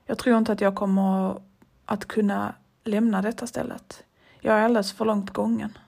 Jag 0.06 0.18
tror 0.18 0.38
inte 0.38 0.52
att 0.52 0.60
jag 0.60 0.74
kommer 0.74 1.40
att 1.84 2.04
kunna 2.04 2.54
lämna 2.84 3.22
detta 3.22 3.46
stället. 3.46 4.04
Jag 4.40 4.58
är 4.58 4.62
alldeles 4.62 4.92
för 4.92 5.04
långt 5.04 5.30
gången. 5.30 5.78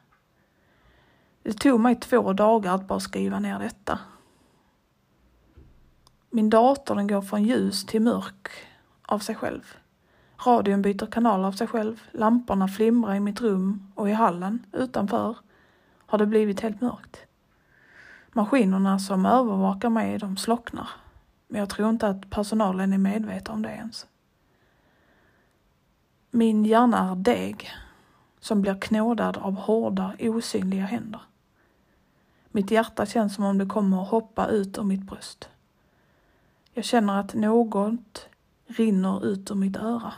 Det 1.43 1.53
tog 1.53 1.81
mig 1.81 1.95
två 1.95 2.33
dagar 2.33 2.75
att 2.75 2.89
bara 2.89 3.01
skriva 3.01 3.39
ner 3.39 3.59
detta. 3.59 3.99
Min 6.31 6.51
dator 6.51 6.95
den 6.95 7.07
går 7.07 7.23
från 7.23 7.43
ljus 7.43 7.87
till 7.87 8.03
mörk 8.03 8.49
av 9.07 9.19
sig 9.19 9.35
själv. 9.35 9.77
Radion 10.47 10.83
byter 10.83 11.07
kanal 11.07 11.45
av 11.45 11.53
sig 11.53 11.67
själv, 11.67 12.03
lamporna 12.13 12.69
flimrar 12.69 13.15
i 13.15 13.21
mitt 13.21 13.41
rum 13.41 13.93
och 13.95 14.09
i 14.09 14.13
hallen 14.13 14.67
utanför 14.73 15.37
har 16.07 16.19
det 16.19 16.27
blivit 16.27 16.61
helt 16.61 16.81
mörkt. 16.81 17.17
Maskinerna 18.33 18.99
som 18.99 19.27
övervakar 19.27 19.91
mig, 19.91 20.19
de 20.19 20.37
slocknar. 20.37 20.89
Men 21.49 21.61
jag 21.61 21.71
tror 21.71 21.91
inte 21.91 22.09
att 22.09 22.31
personalen 22.31 22.93
är 22.93 22.99
medveten 22.99 23.55
om 23.55 23.63
det 23.63 23.69
ens. 23.69 24.07
Min 26.31 26.65
hjärna 26.65 27.11
är 27.11 27.15
deg 27.15 27.71
som 28.41 28.63
blir 28.63 28.81
knådad 28.81 29.37
av 29.37 29.55
hårda, 29.55 30.15
osynliga 30.21 30.85
händer. 30.85 31.21
Mitt 32.49 32.71
hjärta 32.71 33.07
känns 33.07 33.35
som 33.35 33.45
om 33.45 33.59
det 33.59 33.67
kommer 33.67 34.03
att 34.03 34.09
hoppa 34.09 34.47
ut 34.47 34.79
ur 34.79 34.83
mitt 34.83 35.03
bröst. 35.03 35.49
Jag 36.73 36.85
känner 36.85 37.21
att 37.21 37.35
något 37.35 38.29
rinner 38.67 39.27
ut 39.27 39.51
ur 39.51 39.55
mitt 39.55 39.77
öra. 39.77 40.13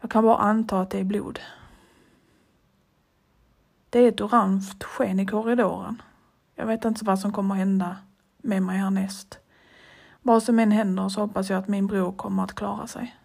Jag 0.00 0.10
kan 0.10 0.24
bara 0.24 0.36
anta 0.36 0.80
att 0.80 0.90
det 0.90 0.98
är 0.98 1.04
blod. 1.04 1.40
Det 3.90 3.98
är 3.98 4.08
ett 4.08 4.20
orange 4.20 4.74
sken 4.80 5.20
i 5.20 5.26
korridoren. 5.26 6.02
Jag 6.54 6.66
vet 6.66 6.84
inte 6.84 7.04
vad 7.04 7.18
som 7.18 7.32
kommer 7.32 7.54
hända 7.54 7.96
med 8.38 8.62
mig 8.62 8.78
härnäst. 8.78 9.38
Vad 10.22 10.42
som 10.42 10.58
än 10.58 10.70
händer 10.70 11.08
så 11.08 11.20
hoppas 11.20 11.50
jag 11.50 11.58
att 11.58 11.68
min 11.68 11.86
bror 11.86 12.12
kommer 12.12 12.44
att 12.44 12.54
klara 12.54 12.86
sig. 12.86 13.16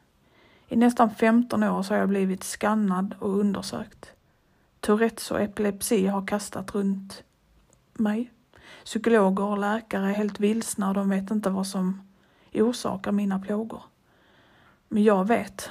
I 0.67 0.75
nästan 0.75 1.15
15 1.15 1.63
år 1.63 1.83
så 1.83 1.93
har 1.93 1.99
jag 1.99 2.09
blivit 2.09 2.43
skannad 2.43 3.15
och 3.19 3.39
undersökt. 3.39 4.11
Tourettes 4.79 5.31
och 5.31 5.41
epilepsi 5.41 6.07
har 6.07 6.27
kastat 6.27 6.75
runt 6.75 7.23
mig. 7.93 8.31
Psykologer 8.85 9.43
och 9.43 9.57
läkare 9.57 10.09
är 10.09 10.13
helt 10.13 10.39
vilsna 10.39 10.87
och 10.87 10.93
de 10.93 11.09
vet 11.09 11.31
inte 11.31 11.49
vad 11.49 11.67
som 11.67 12.01
orsakar 12.61 13.11
mina 13.11 13.39
plågor. 13.39 13.83
Men 14.87 15.03
jag 15.03 15.27
vet. 15.27 15.69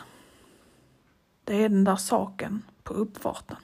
Det 1.45 1.65
är 1.65 1.69
den 1.69 1.85
där 1.85 1.97
saken 1.97 2.63
på 2.83 2.95
uppfarten. 2.95 3.57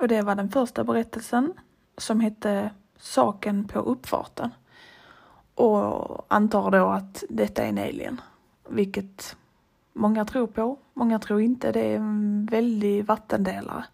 Och 0.00 0.08
det 0.08 0.22
var 0.22 0.34
den 0.34 0.50
första 0.50 0.84
berättelsen 0.84 1.52
som 1.98 2.20
hette 2.20 2.70
Saken 2.98 3.68
på 3.68 3.78
uppfarten. 3.78 4.50
Och 5.54 6.26
antar 6.28 6.70
då 6.70 6.86
att 6.86 7.24
detta 7.28 7.62
är 7.62 7.68
en 7.68 7.78
alien 7.78 8.20
vilket 8.68 9.36
många 9.92 10.24
tror 10.24 10.46
på, 10.46 10.78
många 10.94 11.18
tror 11.18 11.40
inte. 11.40 11.72
Det 11.72 11.80
är 11.80 11.96
en 11.96 12.46
väldig 12.50 13.04
vattendelare. 13.04 13.84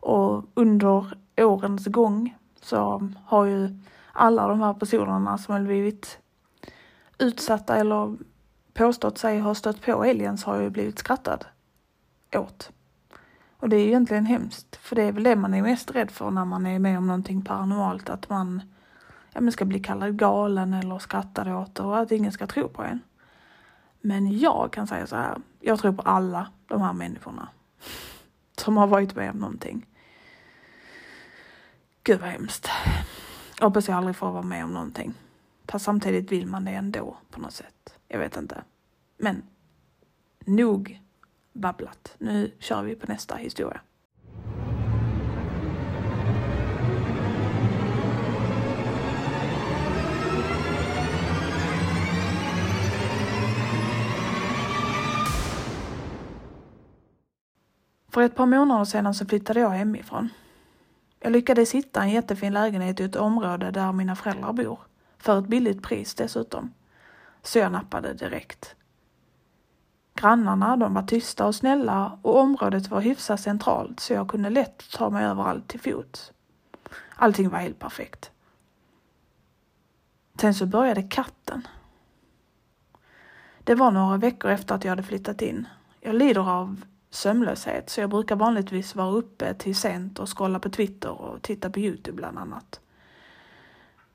Och 0.00 0.44
under 0.54 1.18
årens 1.36 1.86
gång 1.86 2.36
så 2.60 3.08
har 3.24 3.44
ju 3.44 3.78
alla 4.12 4.48
de 4.48 4.60
här 4.60 4.74
personerna 4.74 5.38
som 5.38 5.54
har 5.54 5.60
blivit 5.60 6.18
utsatta 7.18 7.76
eller 7.76 8.16
påstått 8.74 9.18
sig 9.18 9.40
ha 9.40 9.54
stött 9.54 9.82
på 9.82 10.02
aliens 10.02 10.44
har 10.44 10.60
ju 10.60 10.70
blivit 10.70 10.98
skrattad 10.98 11.44
åt. 12.34 12.70
Och 13.58 13.68
det 13.68 13.76
är 13.76 13.80
ju 13.80 13.86
egentligen 13.86 14.26
hemskt, 14.26 14.76
för 14.76 14.96
det 14.96 15.02
är 15.02 15.12
väl 15.12 15.22
det 15.22 15.36
man 15.36 15.54
är 15.54 15.62
mest 15.62 15.90
rädd 15.90 16.10
för 16.10 16.30
när 16.30 16.44
man 16.44 16.66
är 16.66 16.78
med 16.78 16.98
om 16.98 17.06
någonting 17.06 17.42
paranormalt, 17.42 18.10
att 18.10 18.28
man 18.28 18.62
ja, 19.32 19.40
men 19.40 19.52
ska 19.52 19.64
bli 19.64 19.80
kallad 19.80 20.18
galen 20.18 20.74
eller 20.74 20.98
skrattad 20.98 21.48
åt 21.48 21.80
och 21.80 21.98
att 21.98 22.12
ingen 22.12 22.32
ska 22.32 22.46
tro 22.46 22.68
på 22.68 22.82
en. 22.82 23.00
Men 24.00 24.38
jag 24.38 24.72
kan 24.72 24.86
säga 24.86 25.06
så 25.06 25.16
här, 25.16 25.38
jag 25.60 25.78
tror 25.78 25.92
på 25.92 26.02
alla 26.02 26.52
de 26.66 26.80
här 26.80 26.92
människorna 26.92 27.48
som 28.58 28.76
har 28.76 28.86
varit 28.86 29.14
med 29.14 29.30
om 29.30 29.38
någonting. 29.38 29.86
Gud 32.02 32.20
vad 32.20 32.28
hemskt. 32.28 32.68
Jag 33.58 33.66
hoppas 33.66 33.88
jag 33.88 33.96
aldrig 33.96 34.16
får 34.16 34.32
vara 34.32 34.42
med 34.42 34.64
om 34.64 34.72
någonting. 34.72 35.14
Fast 35.68 35.84
samtidigt 35.84 36.32
vill 36.32 36.46
man 36.46 36.64
det 36.64 36.70
ändå 36.70 37.16
på 37.30 37.40
något 37.40 37.52
sätt. 37.52 37.98
Jag 38.08 38.18
vet 38.18 38.36
inte. 38.36 38.64
Men 39.18 39.42
nog 40.44 41.00
babblat. 41.52 42.14
Nu 42.18 42.52
kör 42.58 42.82
vi 42.82 42.94
på 42.94 43.06
nästa 43.06 43.36
historia. 43.36 43.80
För 58.16 58.22
ett 58.22 58.34
par 58.34 58.46
månader 58.46 58.84
sedan 58.84 59.14
så 59.14 59.26
flyttade 59.26 59.60
jag 59.60 59.70
hemifrån. 59.70 60.28
Jag 61.20 61.32
lyckades 61.32 61.74
hitta 61.74 62.02
en 62.02 62.10
jättefin 62.10 62.52
lägenhet 62.52 63.00
i 63.00 63.04
ett 63.04 63.16
område 63.16 63.70
där 63.70 63.92
mina 63.92 64.16
föräldrar 64.16 64.52
bor. 64.52 64.78
För 65.18 65.38
ett 65.38 65.46
billigt 65.46 65.82
pris 65.82 66.14
dessutom. 66.14 66.72
Så 67.42 67.58
jag 67.58 67.72
nappade 67.72 68.14
direkt. 68.14 68.74
Grannarna 70.14 70.76
de 70.76 70.94
var 70.94 71.02
tysta 71.02 71.46
och 71.46 71.54
snälla 71.54 72.18
och 72.22 72.38
området 72.38 72.88
var 72.88 73.00
hyfsat 73.00 73.40
centralt 73.40 74.00
så 74.00 74.12
jag 74.12 74.28
kunde 74.28 74.50
lätt 74.50 74.90
ta 74.90 75.10
mig 75.10 75.24
överallt 75.24 75.68
till 75.68 75.80
fots. 75.80 76.32
Allting 77.16 77.48
var 77.48 77.58
helt 77.58 77.78
perfekt. 77.78 78.30
Sen 80.40 80.54
så 80.54 80.66
började 80.66 81.02
katten. 81.02 81.68
Det 83.64 83.74
var 83.74 83.90
några 83.90 84.16
veckor 84.16 84.50
efter 84.50 84.74
att 84.74 84.84
jag 84.84 84.90
hade 84.90 85.02
flyttat 85.02 85.42
in. 85.42 85.68
Jag 86.00 86.14
lider 86.14 86.50
av 86.50 86.82
sömnlöshet 87.10 87.90
så 87.90 88.00
jag 88.00 88.10
brukar 88.10 88.36
vanligtvis 88.36 88.94
vara 88.94 89.10
uppe 89.10 89.54
till 89.54 89.76
sent 89.76 90.18
och 90.18 90.38
scrolla 90.38 90.58
på 90.58 90.70
Twitter 90.70 91.10
och 91.10 91.42
titta 91.42 91.70
på 91.70 91.80
Youtube 91.80 92.16
bland 92.16 92.38
annat. 92.38 92.80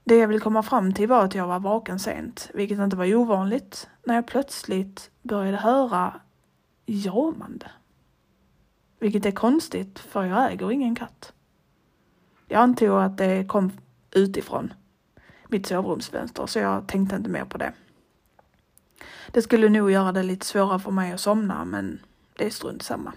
Det 0.03 0.15
jag 0.15 0.27
vill 0.27 0.41
komma 0.41 0.63
fram 0.63 0.93
till 0.93 1.07
var 1.07 1.25
att 1.25 1.35
jag 1.35 1.47
var 1.47 1.59
vaken 1.59 1.99
sent, 1.99 2.49
vilket 2.53 2.79
inte 2.79 2.95
var 2.95 3.15
ovanligt, 3.15 3.89
när 4.03 4.15
jag 4.15 4.27
plötsligt 4.27 5.11
började 5.21 5.57
höra 5.57 6.19
jamande. 6.85 7.71
Vilket 8.99 9.25
är 9.25 9.31
konstigt, 9.31 9.99
för 9.99 10.23
jag 10.23 10.51
äger 10.51 10.71
ingen 10.71 10.95
katt. 10.95 11.33
Jag 12.47 12.61
antog 12.61 13.01
att 13.01 13.17
det 13.17 13.47
kom 13.47 13.71
utifrån 14.11 14.73
mitt 15.47 15.67
sovrumsfönster, 15.67 16.45
så 16.45 16.59
jag 16.59 16.87
tänkte 16.87 17.15
inte 17.15 17.29
mer 17.29 17.45
på 17.45 17.57
det. 17.57 17.73
Det 19.31 19.41
skulle 19.41 19.69
nog 19.69 19.91
göra 19.91 20.11
det 20.11 20.23
lite 20.23 20.45
svårare 20.45 20.79
för 20.79 20.91
mig 20.91 21.11
att 21.11 21.19
somna, 21.19 21.65
men 21.65 21.99
det 22.41 22.47
är 22.47 22.51
strunt 22.51 22.83
samma. 22.83 23.13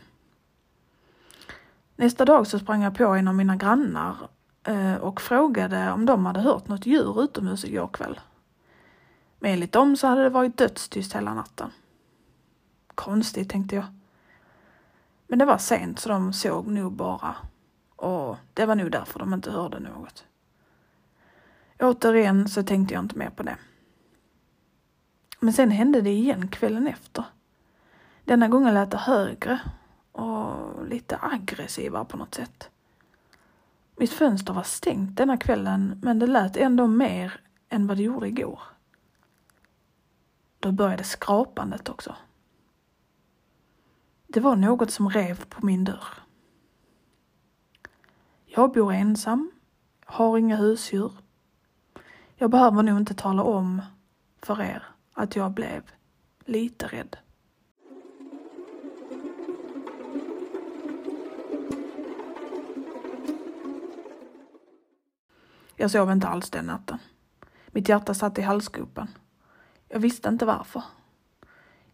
Nästa 1.97 2.25
dag 2.25 2.47
så 2.47 2.59
sprang 2.59 2.83
jag 2.83 2.95
på 2.95 3.05
en 3.05 3.29
av 3.29 3.35
mina 3.35 3.57
grannar 3.57 4.17
eh, 4.65 4.95
och 4.95 5.21
frågade 5.21 5.93
om 5.93 6.07
de 6.07 6.27
hade 6.27 6.41
hört 6.41 6.69
något 6.69 6.87
djur 6.87 7.23
utomhus 7.23 7.65
igår 7.65 7.89
kväll. 7.89 8.21
Men 9.39 9.53
enligt 9.53 9.73
dem 9.73 9.97
så 9.97 10.07
hade 10.07 10.23
det 10.23 10.29
varit 10.29 10.57
dödstyst 10.57 11.15
hela 11.15 11.35
natten. 11.35 11.71
Konstigt, 12.95 13.51
tänkte 13.51 13.77
jag. 13.77 13.85
Men 15.27 15.39
det 15.39 15.45
var 15.45 15.59
sent 15.59 15.99
så 15.99 16.09
de 16.09 16.33
såg 16.33 16.67
nog 16.67 16.93
bara 16.93 17.37
och 17.97 18.37
det 18.55 18.67
var 18.67 18.75
nog 18.75 18.91
därför 18.91 19.19
de 19.19 19.35
inte 19.35 19.51
hörde 19.51 19.81
något. 19.81 20.25
Återigen 21.81 22.49
så 22.49 22.63
tänkte 22.63 22.95
jag 22.95 23.05
inte 23.05 23.19
mer 23.19 23.31
på 23.31 23.43
det. 23.43 23.57
Men 25.41 25.53
sen 25.53 25.71
hände 25.71 26.01
det 26.01 26.11
igen 26.11 26.49
kvällen 26.49 26.87
efter. 26.87 27.25
Denna 28.25 28.49
gången 28.49 28.75
lät 28.75 28.91
det 28.91 28.97
högre 28.97 29.61
och 30.13 30.87
lite 30.87 31.19
aggressivare 31.23 32.05
på 32.05 32.17
något 32.17 32.35
sätt. 32.35 32.71
Mitt 33.97 34.13
fönster 34.13 34.53
var 34.53 34.63
stängt 34.63 35.17
denna 35.17 35.37
kvällen 35.37 36.01
men 36.03 36.19
det 36.19 36.27
lät 36.27 36.57
ändå 36.57 36.87
mer 36.87 37.41
än 37.69 37.87
vad 37.87 37.97
det 37.97 38.03
gjorde 38.03 38.29
igår. 38.29 38.61
Då 40.59 40.73
började 40.73 41.05
skrapandet 41.05 41.89
också. 41.89 42.17
Det 44.27 44.41
var 44.41 44.57
något 44.57 44.91
som 44.91 45.11
rev 45.11 45.45
på 45.45 45.67
min 45.67 45.85
dörr. 45.85 46.09
Jag 48.45 48.73
bor 48.73 48.93
ensam, 48.93 49.51
har 50.05 50.39
inga 50.39 50.57
husdjur. 50.57 51.13
Jag 52.37 52.51
behöver 52.51 52.83
nog 52.83 52.99
inte 52.99 53.15
tala 53.15 53.43
om 53.43 53.83
för 54.43 54.63
er 54.63 54.83
att 55.13 55.37
jag 55.37 55.53
blev 55.53 55.91
lite 56.45 56.87
rädd. 56.87 57.17
Jag 65.77 65.91
sov 65.91 66.11
inte 66.11 66.29
alls 66.29 66.51
den 66.51 66.65
natten. 66.67 66.99
Mitt 67.67 67.89
hjärta 67.89 68.15
satt 68.15 68.39
i 68.39 68.43
halsgropen. 68.43 69.09
Jag 69.89 70.01
visste 70.01 70.29
inte 70.29 70.47
varför. 70.47 70.83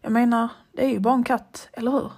Jag 0.01 0.11
menar, 0.11 0.49
det 0.71 0.85
är 0.85 0.89
ju 0.89 0.99
bara 0.99 1.13
en 1.13 1.23
katt, 1.23 1.69
eller 1.73 1.91
hur? 1.91 2.11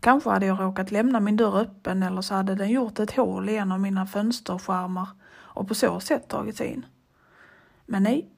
Kanske 0.00 0.30
hade 0.30 0.46
jag 0.46 0.60
råkat 0.60 0.90
lämna 0.90 1.20
min 1.20 1.36
dörr 1.36 1.60
öppen 1.60 2.02
eller 2.02 2.22
så 2.22 2.34
hade 2.34 2.54
den 2.54 2.70
gjort 2.70 2.98
ett 2.98 3.16
hål 3.16 3.48
i 3.48 3.56
en 3.56 3.72
av 3.72 3.80
mina 3.80 4.06
fönsterskärmar 4.06 5.08
och 5.34 5.68
på 5.68 5.74
så 5.74 6.00
sätt 6.00 6.28
tagit 6.28 6.56
sig 6.56 6.66
in. 6.66 6.86
Men 7.86 8.02
nej, 8.02 8.30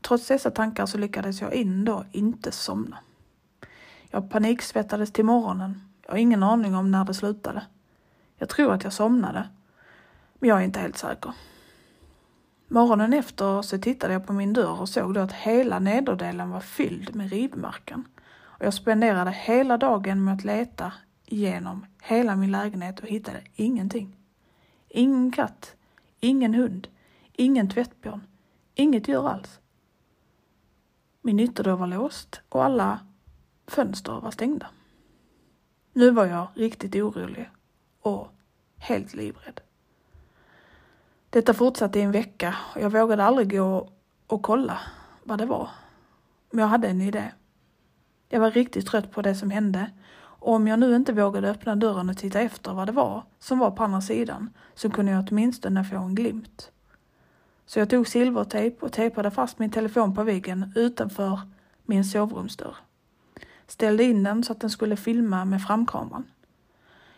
trots 0.00 0.26
dessa 0.26 0.50
tankar 0.50 0.86
så 0.86 0.98
lyckades 0.98 1.40
jag 1.40 1.56
ändå 1.56 2.04
inte 2.12 2.52
somna. 2.52 2.98
Jag 4.10 4.30
paniksvettades 4.30 5.12
till 5.12 5.24
morgonen. 5.24 5.80
Jag 6.02 6.10
har 6.10 6.18
ingen 6.18 6.42
aning 6.42 6.74
om 6.74 6.90
när 6.90 7.04
det 7.04 7.14
slutade. 7.14 7.66
Jag 8.36 8.48
tror 8.48 8.72
att 8.72 8.84
jag 8.84 8.92
somnade, 8.92 9.48
men 10.38 10.48
jag 10.48 10.60
är 10.60 10.64
inte 10.64 10.80
helt 10.80 10.98
säker. 10.98 11.32
Morgonen 12.68 13.12
efter 13.12 13.62
så 13.62 13.78
tittade 13.78 14.12
jag 14.12 14.26
på 14.26 14.32
min 14.32 14.52
dörr 14.52 14.80
och 14.80 14.88
såg 14.88 15.14
då 15.14 15.20
att 15.20 15.32
hela 15.32 15.78
nederdelen 15.78 16.50
var 16.50 16.60
fylld 16.60 17.14
med 17.14 17.30
rivmärken. 17.30 18.04
Och 18.42 18.64
jag 18.64 18.74
spenderade 18.74 19.30
hela 19.30 19.76
dagen 19.76 20.24
med 20.24 20.34
att 20.34 20.44
leta 20.44 20.92
igenom 21.26 21.86
hela 22.02 22.36
min 22.36 22.52
lägenhet 22.52 23.00
och 23.00 23.08
hittade 23.08 23.42
ingenting. 23.54 24.16
Ingen 24.88 25.32
katt, 25.32 25.76
ingen 26.20 26.54
hund, 26.54 26.88
ingen 27.32 27.70
tvättbjörn, 27.70 28.26
inget 28.74 29.08
djur 29.08 29.28
alls. 29.28 29.60
Min 31.22 31.40
ytterdörr 31.40 31.76
var 31.76 31.86
låst 31.86 32.40
och 32.48 32.64
alla 32.64 33.00
fönster 33.66 34.20
var 34.20 34.30
stängda. 34.30 34.66
Nu 35.92 36.10
var 36.10 36.26
jag 36.26 36.48
riktigt 36.54 36.94
orolig 36.94 37.50
och 38.00 38.28
helt 38.76 39.14
livrädd. 39.14 39.60
Detta 41.34 41.54
fortsatte 41.54 41.98
i 41.98 42.02
en 42.02 42.12
vecka 42.12 42.54
och 42.74 42.80
jag 42.80 42.90
vågade 42.90 43.24
aldrig 43.24 43.50
gå 43.50 43.88
och 44.26 44.42
kolla 44.42 44.78
vad 45.24 45.38
det 45.38 45.46
var. 45.46 45.68
Men 46.50 46.62
jag 46.62 46.68
hade 46.68 46.88
en 46.88 47.00
idé. 47.00 47.32
Jag 48.28 48.40
var 48.40 48.50
riktigt 48.50 48.86
trött 48.86 49.10
på 49.10 49.22
det 49.22 49.34
som 49.34 49.50
hände 49.50 49.90
och 50.16 50.54
om 50.54 50.68
jag 50.68 50.78
nu 50.78 50.96
inte 50.96 51.12
vågade 51.12 51.50
öppna 51.50 51.76
dörren 51.76 52.10
och 52.10 52.16
titta 52.16 52.40
efter 52.40 52.72
vad 52.72 52.88
det 52.88 52.92
var 52.92 53.22
som 53.38 53.58
var 53.58 53.70
på 53.70 53.84
andra 53.84 54.00
sidan 54.00 54.50
så 54.74 54.90
kunde 54.90 55.12
jag 55.12 55.26
åtminstone 55.30 55.84
få 55.84 55.96
en 55.96 56.14
glimt. 56.14 56.70
Så 57.66 57.78
jag 57.78 57.90
tog 57.90 58.08
silvertejp 58.08 58.86
och 58.86 58.92
tejpade 58.92 59.30
fast 59.30 59.58
min 59.58 59.70
telefon 59.70 60.14
på 60.14 60.22
väggen 60.22 60.72
utanför 60.74 61.40
min 61.84 62.04
sovrumsdörr. 62.04 62.76
Ställde 63.66 64.04
in 64.04 64.22
den 64.22 64.44
så 64.44 64.52
att 64.52 64.60
den 64.60 64.70
skulle 64.70 64.96
filma 64.96 65.44
med 65.44 65.62
framkameran. 65.62 66.24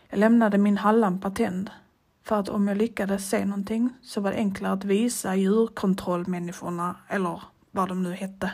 Jag 0.09 0.19
lämnade 0.19 0.57
min 0.57 0.77
hallampa 0.77 1.29
tänd 1.29 1.71
för 2.27 2.39
att 2.39 2.49
om 2.49 2.67
jag 2.67 2.77
lyckades 2.77 3.29
se 3.29 3.45
någonting 3.45 3.89
så 4.01 4.21
var 4.21 4.31
det 4.31 4.37
enklare 4.37 4.73
att 4.73 4.85
visa 4.85 5.35
djurkontrollmänniskorna, 5.35 6.95
eller 7.07 7.41
vad 7.71 7.89
de 7.89 8.03
nu 8.03 8.13
hette. 8.13 8.51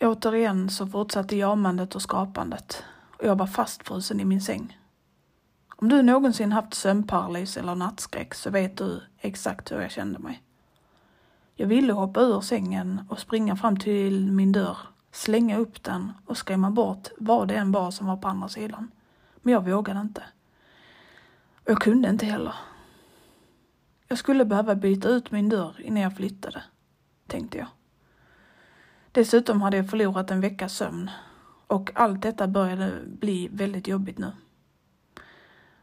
Återigen 0.00 0.70
så 0.70 0.86
fortsatte 0.86 1.36
jamandet 1.36 1.94
och 1.94 2.02
skapandet 2.02 2.84
och 3.18 3.24
jag 3.24 3.36
var 3.36 3.46
fastfrusen 3.46 4.20
i 4.20 4.24
min 4.24 4.40
säng. 4.40 4.78
Om 5.76 5.88
du 5.88 6.02
någonsin 6.02 6.52
haft 6.52 6.74
sömnparalys 6.74 7.56
eller 7.56 7.74
nattskräck 7.74 8.34
så 8.34 8.50
vet 8.50 8.76
du 8.76 9.02
exakt 9.18 9.72
hur 9.72 9.80
jag 9.80 9.90
kände 9.90 10.18
mig. 10.18 10.42
Jag 11.60 11.66
ville 11.66 11.92
hoppa 11.92 12.20
ur 12.20 12.40
sängen 12.40 13.00
och 13.08 13.18
springa 13.18 13.56
fram 13.56 13.76
till 13.76 14.32
min 14.32 14.52
dörr, 14.52 14.78
slänga 15.12 15.58
upp 15.58 15.82
den 15.82 16.12
och 16.26 16.36
skrämma 16.36 16.70
bort 16.70 17.08
vad 17.16 17.48
det 17.48 17.54
än 17.54 17.72
var 17.72 17.90
som 17.90 18.06
var 18.06 18.16
på 18.16 18.28
andra 18.28 18.48
sidan. 18.48 18.90
Men 19.42 19.52
jag 19.52 19.64
vågade 19.64 20.00
inte. 20.00 20.22
Och 21.54 21.70
jag 21.70 21.80
kunde 21.80 22.08
inte 22.08 22.26
heller. 22.26 22.54
Jag 24.08 24.18
skulle 24.18 24.44
behöva 24.44 24.74
byta 24.74 25.08
ut 25.08 25.30
min 25.30 25.48
dörr 25.48 25.80
innan 25.80 26.02
jag 26.02 26.16
flyttade, 26.16 26.62
tänkte 27.26 27.58
jag. 27.58 27.68
Dessutom 29.12 29.62
hade 29.62 29.76
jag 29.76 29.90
förlorat 29.90 30.30
en 30.30 30.40
veckas 30.40 30.72
sömn 30.76 31.10
och 31.66 31.90
allt 31.94 32.22
detta 32.22 32.48
började 32.48 32.92
bli 33.06 33.48
väldigt 33.52 33.88
jobbigt 33.88 34.18
nu. 34.18 34.32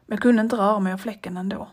Men 0.05 0.15
jag 0.15 0.19
kunde 0.19 0.41
inte 0.41 0.55
röra 0.55 0.79
mig 0.79 0.93
av 0.93 0.97
fläcken 0.97 1.37
ändå. 1.37 1.67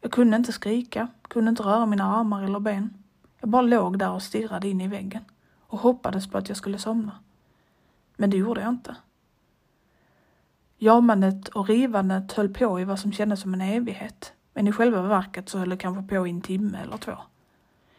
Jag 0.00 0.12
kunde 0.12 0.36
inte 0.36 0.52
skrika, 0.52 1.08
kunde 1.22 1.48
inte 1.48 1.62
röra 1.62 1.86
mina 1.86 2.16
armar 2.16 2.42
eller 2.42 2.60
ben. 2.60 3.02
Jag 3.46 3.50
bara 3.50 3.62
låg 3.62 3.98
där 3.98 4.10
och 4.10 4.22
stirrade 4.22 4.68
in 4.68 4.80
i 4.80 4.88
väggen 4.88 5.24
och 5.60 5.78
hoppades 5.78 6.30
på 6.30 6.38
att 6.38 6.48
jag 6.48 6.56
skulle 6.56 6.78
somna. 6.78 7.12
Men 8.16 8.30
det 8.30 8.36
gjorde 8.36 8.60
jag 8.60 8.68
inte. 8.68 8.96
Jamandet 10.78 11.48
och 11.48 11.68
rivandet 11.68 12.32
höll 12.32 12.48
på 12.48 12.80
i 12.80 12.84
vad 12.84 12.98
som 12.98 13.12
kändes 13.12 13.40
som 13.40 13.54
en 13.54 13.60
evighet. 13.60 14.32
Men 14.54 14.68
i 14.68 14.72
själva 14.72 15.02
verket 15.02 15.48
så 15.48 15.58
höll 15.58 15.68
det 15.68 15.76
kanske 15.76 16.16
på 16.16 16.26
i 16.26 16.30
en 16.30 16.40
timme 16.40 16.78
eller 16.78 16.96
två. 16.96 17.12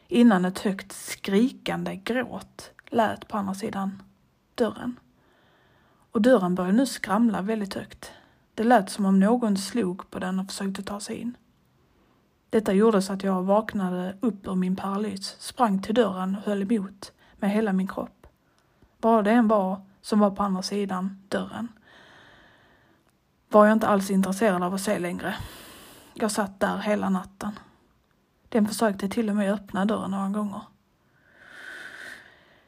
Innan 0.08 0.46
ett 0.46 0.60
högt 0.60 0.92
skrikande 0.92 1.96
gråt 1.96 2.72
lät 2.86 3.28
på 3.28 3.38
andra 3.38 3.54
sidan 3.54 4.04
dörren. 4.56 5.00
Och 6.12 6.22
dörren 6.22 6.56
började 6.56 6.78
nu 6.78 6.86
skramla 6.86 7.42
väldigt 7.42 7.74
högt. 7.74 8.12
Det 8.54 8.64
lät 8.64 8.90
som 8.90 9.06
om 9.06 9.20
någon 9.20 9.58
slog 9.58 10.10
på 10.10 10.20
den 10.20 10.40
och 10.40 10.48
försökte 10.48 10.84
ta 10.84 11.00
sig 11.00 11.16
in. 11.16 11.38
Detta 12.50 12.74
gjorde 12.74 13.02
så 13.02 13.14
att 13.14 13.24
jag 13.24 13.44
vaknade 13.44 14.18
upp 14.20 14.48
ur 14.48 14.56
min 14.56 14.76
paralys, 14.76 15.36
sprang 15.40 15.82
till 15.82 15.96
dörren 15.96 16.36
och 16.36 16.44
höll 16.44 16.62
emot 16.62 17.12
med 17.36 17.52
hela 17.52 17.74
min 17.74 17.88
kropp. 17.88 18.28
Bara 19.02 19.22
det 19.22 19.32
en 19.32 19.48
var 19.48 19.82
som 20.02 20.20
var 20.20 20.32
på 20.32 20.44
andra 20.44 20.62
sidan 20.62 21.24
dörren 21.28 21.68
var 23.50 23.66
jag 23.66 23.74
inte 23.74 23.88
alls 23.88 24.12
intresserad 24.12 24.64
av 24.64 24.74
att 24.74 24.82
se 24.82 25.00
längre. 25.00 25.36
Jag 26.14 26.32
satt 26.32 26.60
där 26.60 26.78
hela 26.78 27.10
natten. 27.10 27.60
Den 28.50 28.68
försökte 28.68 29.10
till 29.10 29.30
och 29.30 29.36
med 29.36 29.54
öppna 29.54 29.86
dörren 29.86 30.12
några 30.12 30.30
gånger. 30.30 30.62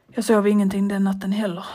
Jag 0.07 0.25
sov 0.25 0.47
ingenting 0.47 0.87
den 0.87 1.03
natten 1.03 1.31
heller. 1.31 1.65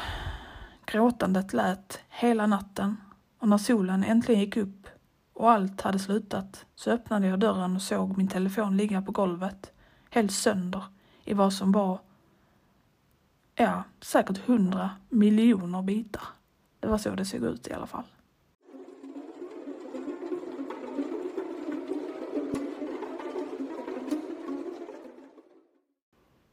Gråtandet 0.87 1.53
lät 1.53 2.01
hela 2.09 2.47
natten 2.47 2.97
och 3.39 3.49
när 3.49 3.59
solen 3.59 4.05
äntligen 4.05 4.41
gick 4.41 4.57
upp 4.57 4.89
och 5.35 5.51
allt 5.51 5.81
hade 5.81 5.99
slutat 5.99 6.67
så 6.75 6.91
öppnade 6.91 7.27
jag 7.27 7.41
dörren 7.41 7.77
och 7.77 7.83
såg 7.83 8.19
min 8.19 8.29
telefon 8.29 8.77
ligga 8.77 9.03
på 9.03 9.13
golvet, 9.13 9.73
helt 10.11 10.33
sönder 10.33 10.85
i 11.25 11.35
vad 11.35 11.53
som 11.53 11.73
var, 11.73 11.99
ja, 13.55 13.85
säkert 14.01 14.39
hundra 14.47 14.91
miljoner 15.09 15.83
bitar. 15.83 16.23
Det 16.81 16.89
var 16.89 16.99
så 16.99 17.15
det 17.15 17.25
såg 17.25 17.45
ut 17.45 17.69
i 17.69 17.73
alla 17.73 17.87
fall. 17.87 18.05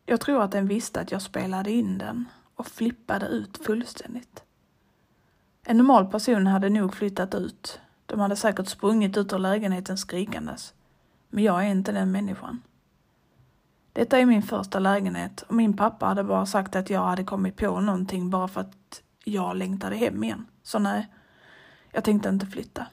Jag 0.06 0.22
tror 0.22 0.44
att 0.44 0.52
den 0.52 0.68
visste 0.68 1.02
att 1.02 1.12
jag 1.12 1.22
spelade 1.22 1.72
in 1.72 1.98
den 1.98 2.26
och 2.56 2.68
flippade 2.68 3.26
ut 3.28 3.66
fullständigt. 3.66 4.44
En 5.64 5.78
normal 5.78 6.08
person 6.08 6.48
hade 6.48 6.70
nog 6.70 6.96
flyttat 6.96 7.36
ut. 7.36 7.81
De 8.12 8.20
hade 8.20 8.36
säkert 8.36 8.68
sprungit 8.68 9.18
ut 9.18 9.34
ur 9.34 9.40
lägenheten 9.40 9.98
skrikandes. 9.98 10.74
Men 11.30 11.44
jag 11.44 11.66
är 11.66 11.70
inte 11.70 11.92
den 11.92 12.12
människan. 12.12 12.62
Detta 13.94 14.20
är 14.20 14.26
min 14.26 14.44
första 14.44 14.80
lägenhet 14.80 15.42
och 15.42 15.56
min 15.56 15.78
pappa 15.78 16.06
hade 16.06 16.24
bara 16.24 16.46
sagt 16.46 16.76
att 16.76 16.90
jag 16.90 17.02
hade 17.02 17.24
kommit 17.24 17.58
på 17.58 17.80
någonting 17.80 18.30
bara 18.30 18.48
för 18.48 18.62
att 18.62 19.02
jag 19.24 19.56
längtade 19.56 19.96
hem 19.96 20.24
igen. 20.24 20.46
Så 20.64 20.80
nej, 20.80 21.08
jag 21.92 22.04
tänkte 22.04 22.30
inte 22.30 22.46
flytta. 22.46 22.88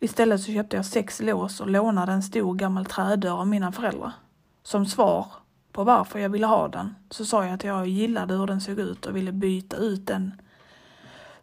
Istället 0.00 0.40
så 0.40 0.52
köpte 0.52 0.76
jag 0.76 0.86
sex 0.86 1.20
lås 1.20 1.60
och 1.60 1.70
lånade 1.70 2.12
en 2.12 2.22
stor 2.22 2.54
gammal 2.54 2.86
trädörr 2.86 3.40
av 3.40 3.46
mina 3.46 3.72
föräldrar. 3.72 4.12
Som 4.62 4.86
svar 4.86 5.26
på 5.72 5.84
varför 5.84 6.18
jag 6.18 6.28
ville 6.28 6.46
ha 6.46 6.68
den 6.68 6.94
så 7.10 7.24
sa 7.24 7.44
jag 7.44 7.54
att 7.54 7.64
jag 7.64 7.86
gillade 7.86 8.34
hur 8.34 8.46
den 8.46 8.60
såg 8.60 8.78
ut 8.78 9.06
och 9.06 9.16
ville 9.16 9.32
byta 9.32 9.76
ut 9.76 10.06
den 10.06 10.32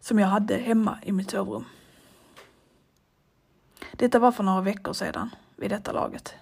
som 0.00 0.18
jag 0.18 0.28
hade 0.28 0.56
hemma 0.56 0.98
i 1.02 1.12
mitt 1.12 1.30
sovrum. 1.30 1.64
Detta 3.92 4.18
var 4.18 4.32
för 4.32 4.44
några 4.44 4.60
veckor 4.60 4.92
sedan 4.92 5.30
vid 5.56 5.70
detta 5.70 5.92
laget. 5.92 6.34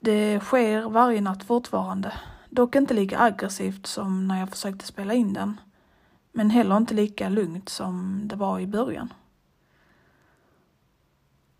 Det 0.00 0.40
sker 0.40 0.82
varje 0.82 1.20
natt 1.20 1.44
fortfarande, 1.44 2.12
dock 2.50 2.76
inte 2.76 2.94
lika 2.94 3.18
aggressivt 3.18 3.86
som 3.86 4.28
när 4.28 4.40
jag 4.40 4.50
försökte 4.50 4.86
spela 4.86 5.14
in 5.14 5.32
den, 5.32 5.60
men 6.32 6.50
heller 6.50 6.76
inte 6.76 6.94
lika 6.94 7.28
lugnt 7.28 7.68
som 7.68 8.22
det 8.24 8.36
var 8.36 8.60
i 8.60 8.66
början. 8.66 9.12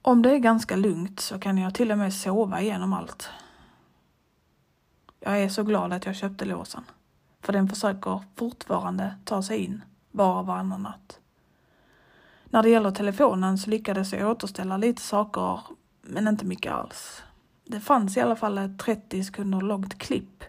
Om 0.03 0.23
det 0.23 0.35
är 0.35 0.39
ganska 0.39 0.77
lugnt 0.77 1.21
så 1.21 1.39
kan 1.39 1.59
jag 1.59 1.75
till 1.75 1.93
och 1.93 1.99
med 1.99 2.15
sova 2.15 2.61
igenom 2.61 2.93
allt. 2.93 3.31
Jag 5.21 5.43
är 5.43 5.49
så 5.49 5.63
glad 5.63 5.93
att 5.93 6.07
jag 6.07 6.17
köpte 6.17 6.45
låsen. 6.45 6.85
För 7.41 7.53
den 7.53 7.69
försöker 7.69 8.23
fortfarande 8.37 9.15
ta 9.25 9.43
sig 9.43 9.59
in 9.59 9.85
bara 10.11 10.43
varannan 10.43 10.83
natt. 10.83 11.20
När 12.53 12.63
det 12.63 12.69
gäller 12.69 12.91
telefonen 12.91 13.59
så 13.59 13.71
lyckades 13.71 14.13
jag 14.13 14.31
återställa 14.31 14.77
lite 14.77 15.03
saker, 15.03 15.61
men 16.03 16.29
inte 16.29 16.45
mycket 16.45 16.73
alls. 16.73 17.23
Det 17.65 17.81
fanns 17.81 18.17
i 18.17 18.21
alla 18.21 18.37
fall 18.37 18.59
ett 18.59 18.79
30 18.79 19.25
sekunder 19.25 19.61
långt 19.61 19.99
klipp 19.99 20.45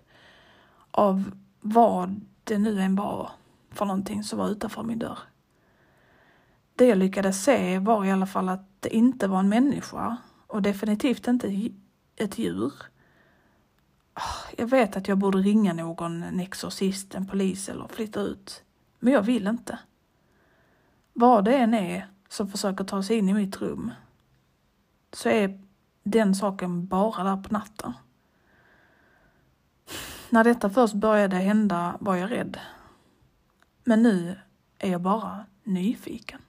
av 0.91 1.31
vad 1.59 2.21
det 2.43 2.57
nu 2.57 2.81
än 2.81 2.95
var 2.95 3.31
för 3.71 3.85
någonting 3.85 4.23
som 4.23 4.39
var 4.39 4.49
utanför 4.49 4.83
min 4.83 4.99
dörr. 4.99 5.19
Det 6.75 6.85
jag 6.85 6.97
lyckades 6.97 7.43
se 7.43 7.79
var 7.79 8.05
i 8.05 8.11
alla 8.11 8.25
fall 8.25 8.49
att 8.49 8.65
det 8.79 8.95
inte 8.95 9.27
var 9.27 9.39
en 9.39 9.49
människa 9.49 10.17
och 10.47 10.61
definitivt 10.61 11.27
inte 11.27 11.69
ett 12.15 12.37
djur. 12.37 12.73
Ah, 14.13 14.51
jag 14.57 14.67
vet 14.67 14.97
att 14.97 15.07
jag 15.07 15.17
borde 15.17 15.37
ringa 15.37 15.73
någon, 15.73 16.23
en 16.23 16.39
exorcist, 16.39 17.15
en 17.15 17.27
polis 17.27 17.69
eller 17.69 17.87
flytta 17.87 18.21
ut. 18.21 18.63
Men 18.99 19.13
jag 19.13 19.21
vill 19.21 19.47
inte. 19.47 19.79
Vad 21.13 21.45
det 21.45 21.55
än 21.55 21.73
är 21.73 22.07
som 22.29 22.47
försöker 22.47 22.83
ta 22.83 23.03
sig 23.03 23.17
in 23.17 23.29
i 23.29 23.33
mitt 23.33 23.61
rum 23.61 23.91
så 25.13 25.29
är 25.29 25.61
den 26.03 26.35
saken 26.35 26.87
bara 26.87 27.23
där 27.23 27.43
på 27.43 27.53
natten. 27.53 27.93
När 30.29 30.43
detta 30.43 30.69
först 30.69 30.93
började 30.93 31.35
hända 31.35 31.97
var 31.99 32.15
jag 32.15 32.31
rädd. 32.31 32.59
Men 33.83 34.03
nu 34.03 34.39
är 34.77 34.91
jag 34.91 35.01
bara 35.01 35.45
nyfiken. 35.63 36.41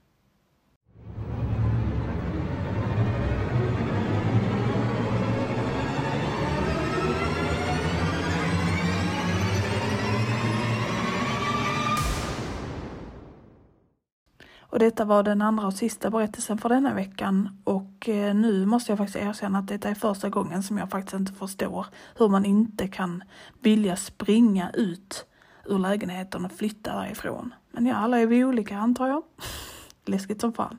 Och 14.72 14.78
detta 14.78 15.04
var 15.04 15.22
den 15.22 15.42
andra 15.42 15.66
och 15.66 15.74
sista 15.74 16.10
berättelsen 16.10 16.58
för 16.58 16.68
denna 16.68 16.94
veckan 16.94 17.60
och 17.64 18.08
eh, 18.08 18.34
nu 18.34 18.66
måste 18.66 18.92
jag 18.92 18.98
faktiskt 18.98 19.24
erkänna 19.24 19.58
att 19.58 19.66
detta 19.66 19.88
är 19.88 19.94
första 19.94 20.28
gången 20.28 20.62
som 20.62 20.78
jag 20.78 20.90
faktiskt 20.90 21.14
inte 21.14 21.32
förstår 21.32 21.86
hur 22.18 22.28
man 22.28 22.44
inte 22.44 22.88
kan 22.88 23.22
vilja 23.60 23.96
springa 23.96 24.70
ut 24.70 25.26
ur 25.64 25.78
lägenheten 25.78 26.44
och 26.44 26.52
flytta 26.52 26.96
därifrån. 26.96 27.54
Men 27.70 27.86
ja, 27.86 27.96
alla 27.96 28.18
är 28.18 28.26
vi 28.26 28.44
olika 28.44 28.78
antar 28.78 29.08
jag. 29.08 29.22
Läskigt 30.04 30.40
som 30.40 30.52
fan. 30.52 30.78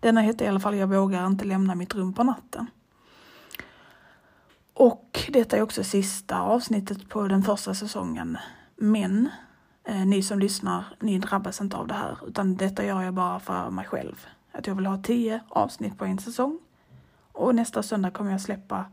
Denna 0.00 0.20
hette 0.20 0.44
i 0.44 0.48
alla 0.48 0.60
fall 0.60 0.76
Jag 0.76 0.86
vågar 0.86 1.26
inte 1.26 1.44
lämna 1.44 1.74
mitt 1.74 1.94
rum 1.94 2.12
på 2.12 2.24
natten. 2.24 2.66
Och 4.74 5.28
detta 5.28 5.56
är 5.56 5.62
också 5.62 5.84
sista 5.84 6.40
avsnittet 6.40 7.08
på 7.08 7.28
den 7.28 7.42
första 7.42 7.74
säsongen. 7.74 8.38
Men 8.76 9.28
Eh, 9.90 10.06
ni 10.06 10.22
som 10.22 10.38
lyssnar, 10.38 10.84
ni 11.00 11.18
drabbas 11.18 11.60
inte 11.60 11.76
av 11.76 11.86
det 11.86 11.94
här, 11.94 12.18
utan 12.26 12.56
detta 12.56 12.84
gör 12.84 13.02
jag 13.02 13.14
bara 13.14 13.40
för 13.40 13.70
mig 13.70 13.86
själv. 13.86 14.26
Att 14.52 14.66
jag 14.66 14.74
vill 14.74 14.86
ha 14.86 15.02
tio 15.02 15.40
avsnitt 15.48 15.98
på 15.98 16.04
en 16.04 16.18
säsong. 16.18 16.58
Och 17.32 17.54
nästa 17.54 17.82
söndag 17.82 18.10
kommer 18.10 18.30
jag 18.30 18.40
släppa 18.40 18.84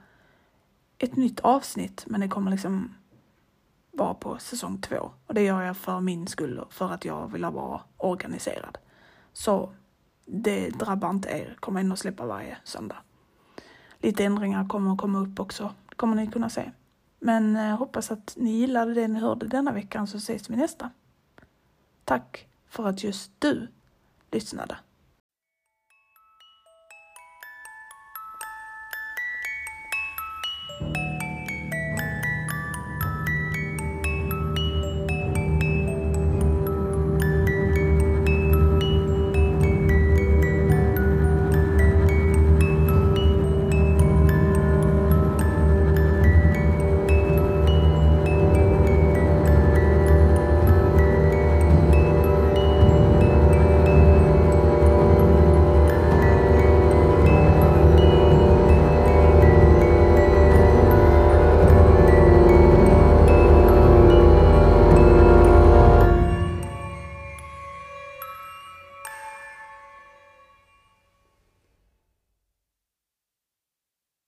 ett 0.97 1.15
nytt 1.15 1.39
avsnitt, 1.39 2.03
men 2.07 2.21
det 2.21 2.27
kommer 2.27 2.51
liksom 2.51 2.95
vara 3.91 4.13
på 4.13 4.37
säsong 4.37 4.81
två. 4.81 5.11
Och 5.27 5.33
det 5.33 5.41
gör 5.41 5.61
jag 5.61 5.77
för 5.77 5.99
min 5.99 6.27
skull, 6.27 6.65
för 6.69 6.91
att 6.91 7.05
jag 7.05 7.31
vill 7.31 7.45
vara 7.45 7.81
organiserad. 7.97 8.77
Så 9.33 9.73
det 10.25 10.69
drabbar 10.69 11.09
inte 11.09 11.29
er, 11.29 11.57
kommer 11.59 11.79
ändå 11.79 11.95
släppa 11.95 12.25
varje 12.25 12.57
söndag. 12.63 12.97
Lite 13.99 14.25
ändringar 14.25 14.67
kommer 14.67 14.91
att 14.91 14.97
komma 14.97 15.19
upp 15.19 15.39
också, 15.39 15.73
Det 15.89 15.95
kommer 15.95 16.15
ni 16.15 16.27
kunna 16.27 16.49
se. 16.49 16.71
Men 17.19 17.55
eh, 17.55 17.77
hoppas 17.77 18.11
att 18.11 18.33
ni 18.37 18.51
gillade 18.51 18.93
det 18.93 19.07
ni 19.07 19.19
hörde 19.19 19.47
denna 19.47 19.71
veckan 19.71 20.07
så 20.07 20.17
ses 20.17 20.49
vi 20.49 20.55
nästa. 20.55 20.89
Tack 22.03 22.47
för 22.67 22.87
att 22.87 23.03
just 23.03 23.31
du 23.39 23.67
lyssnade. 24.31 24.77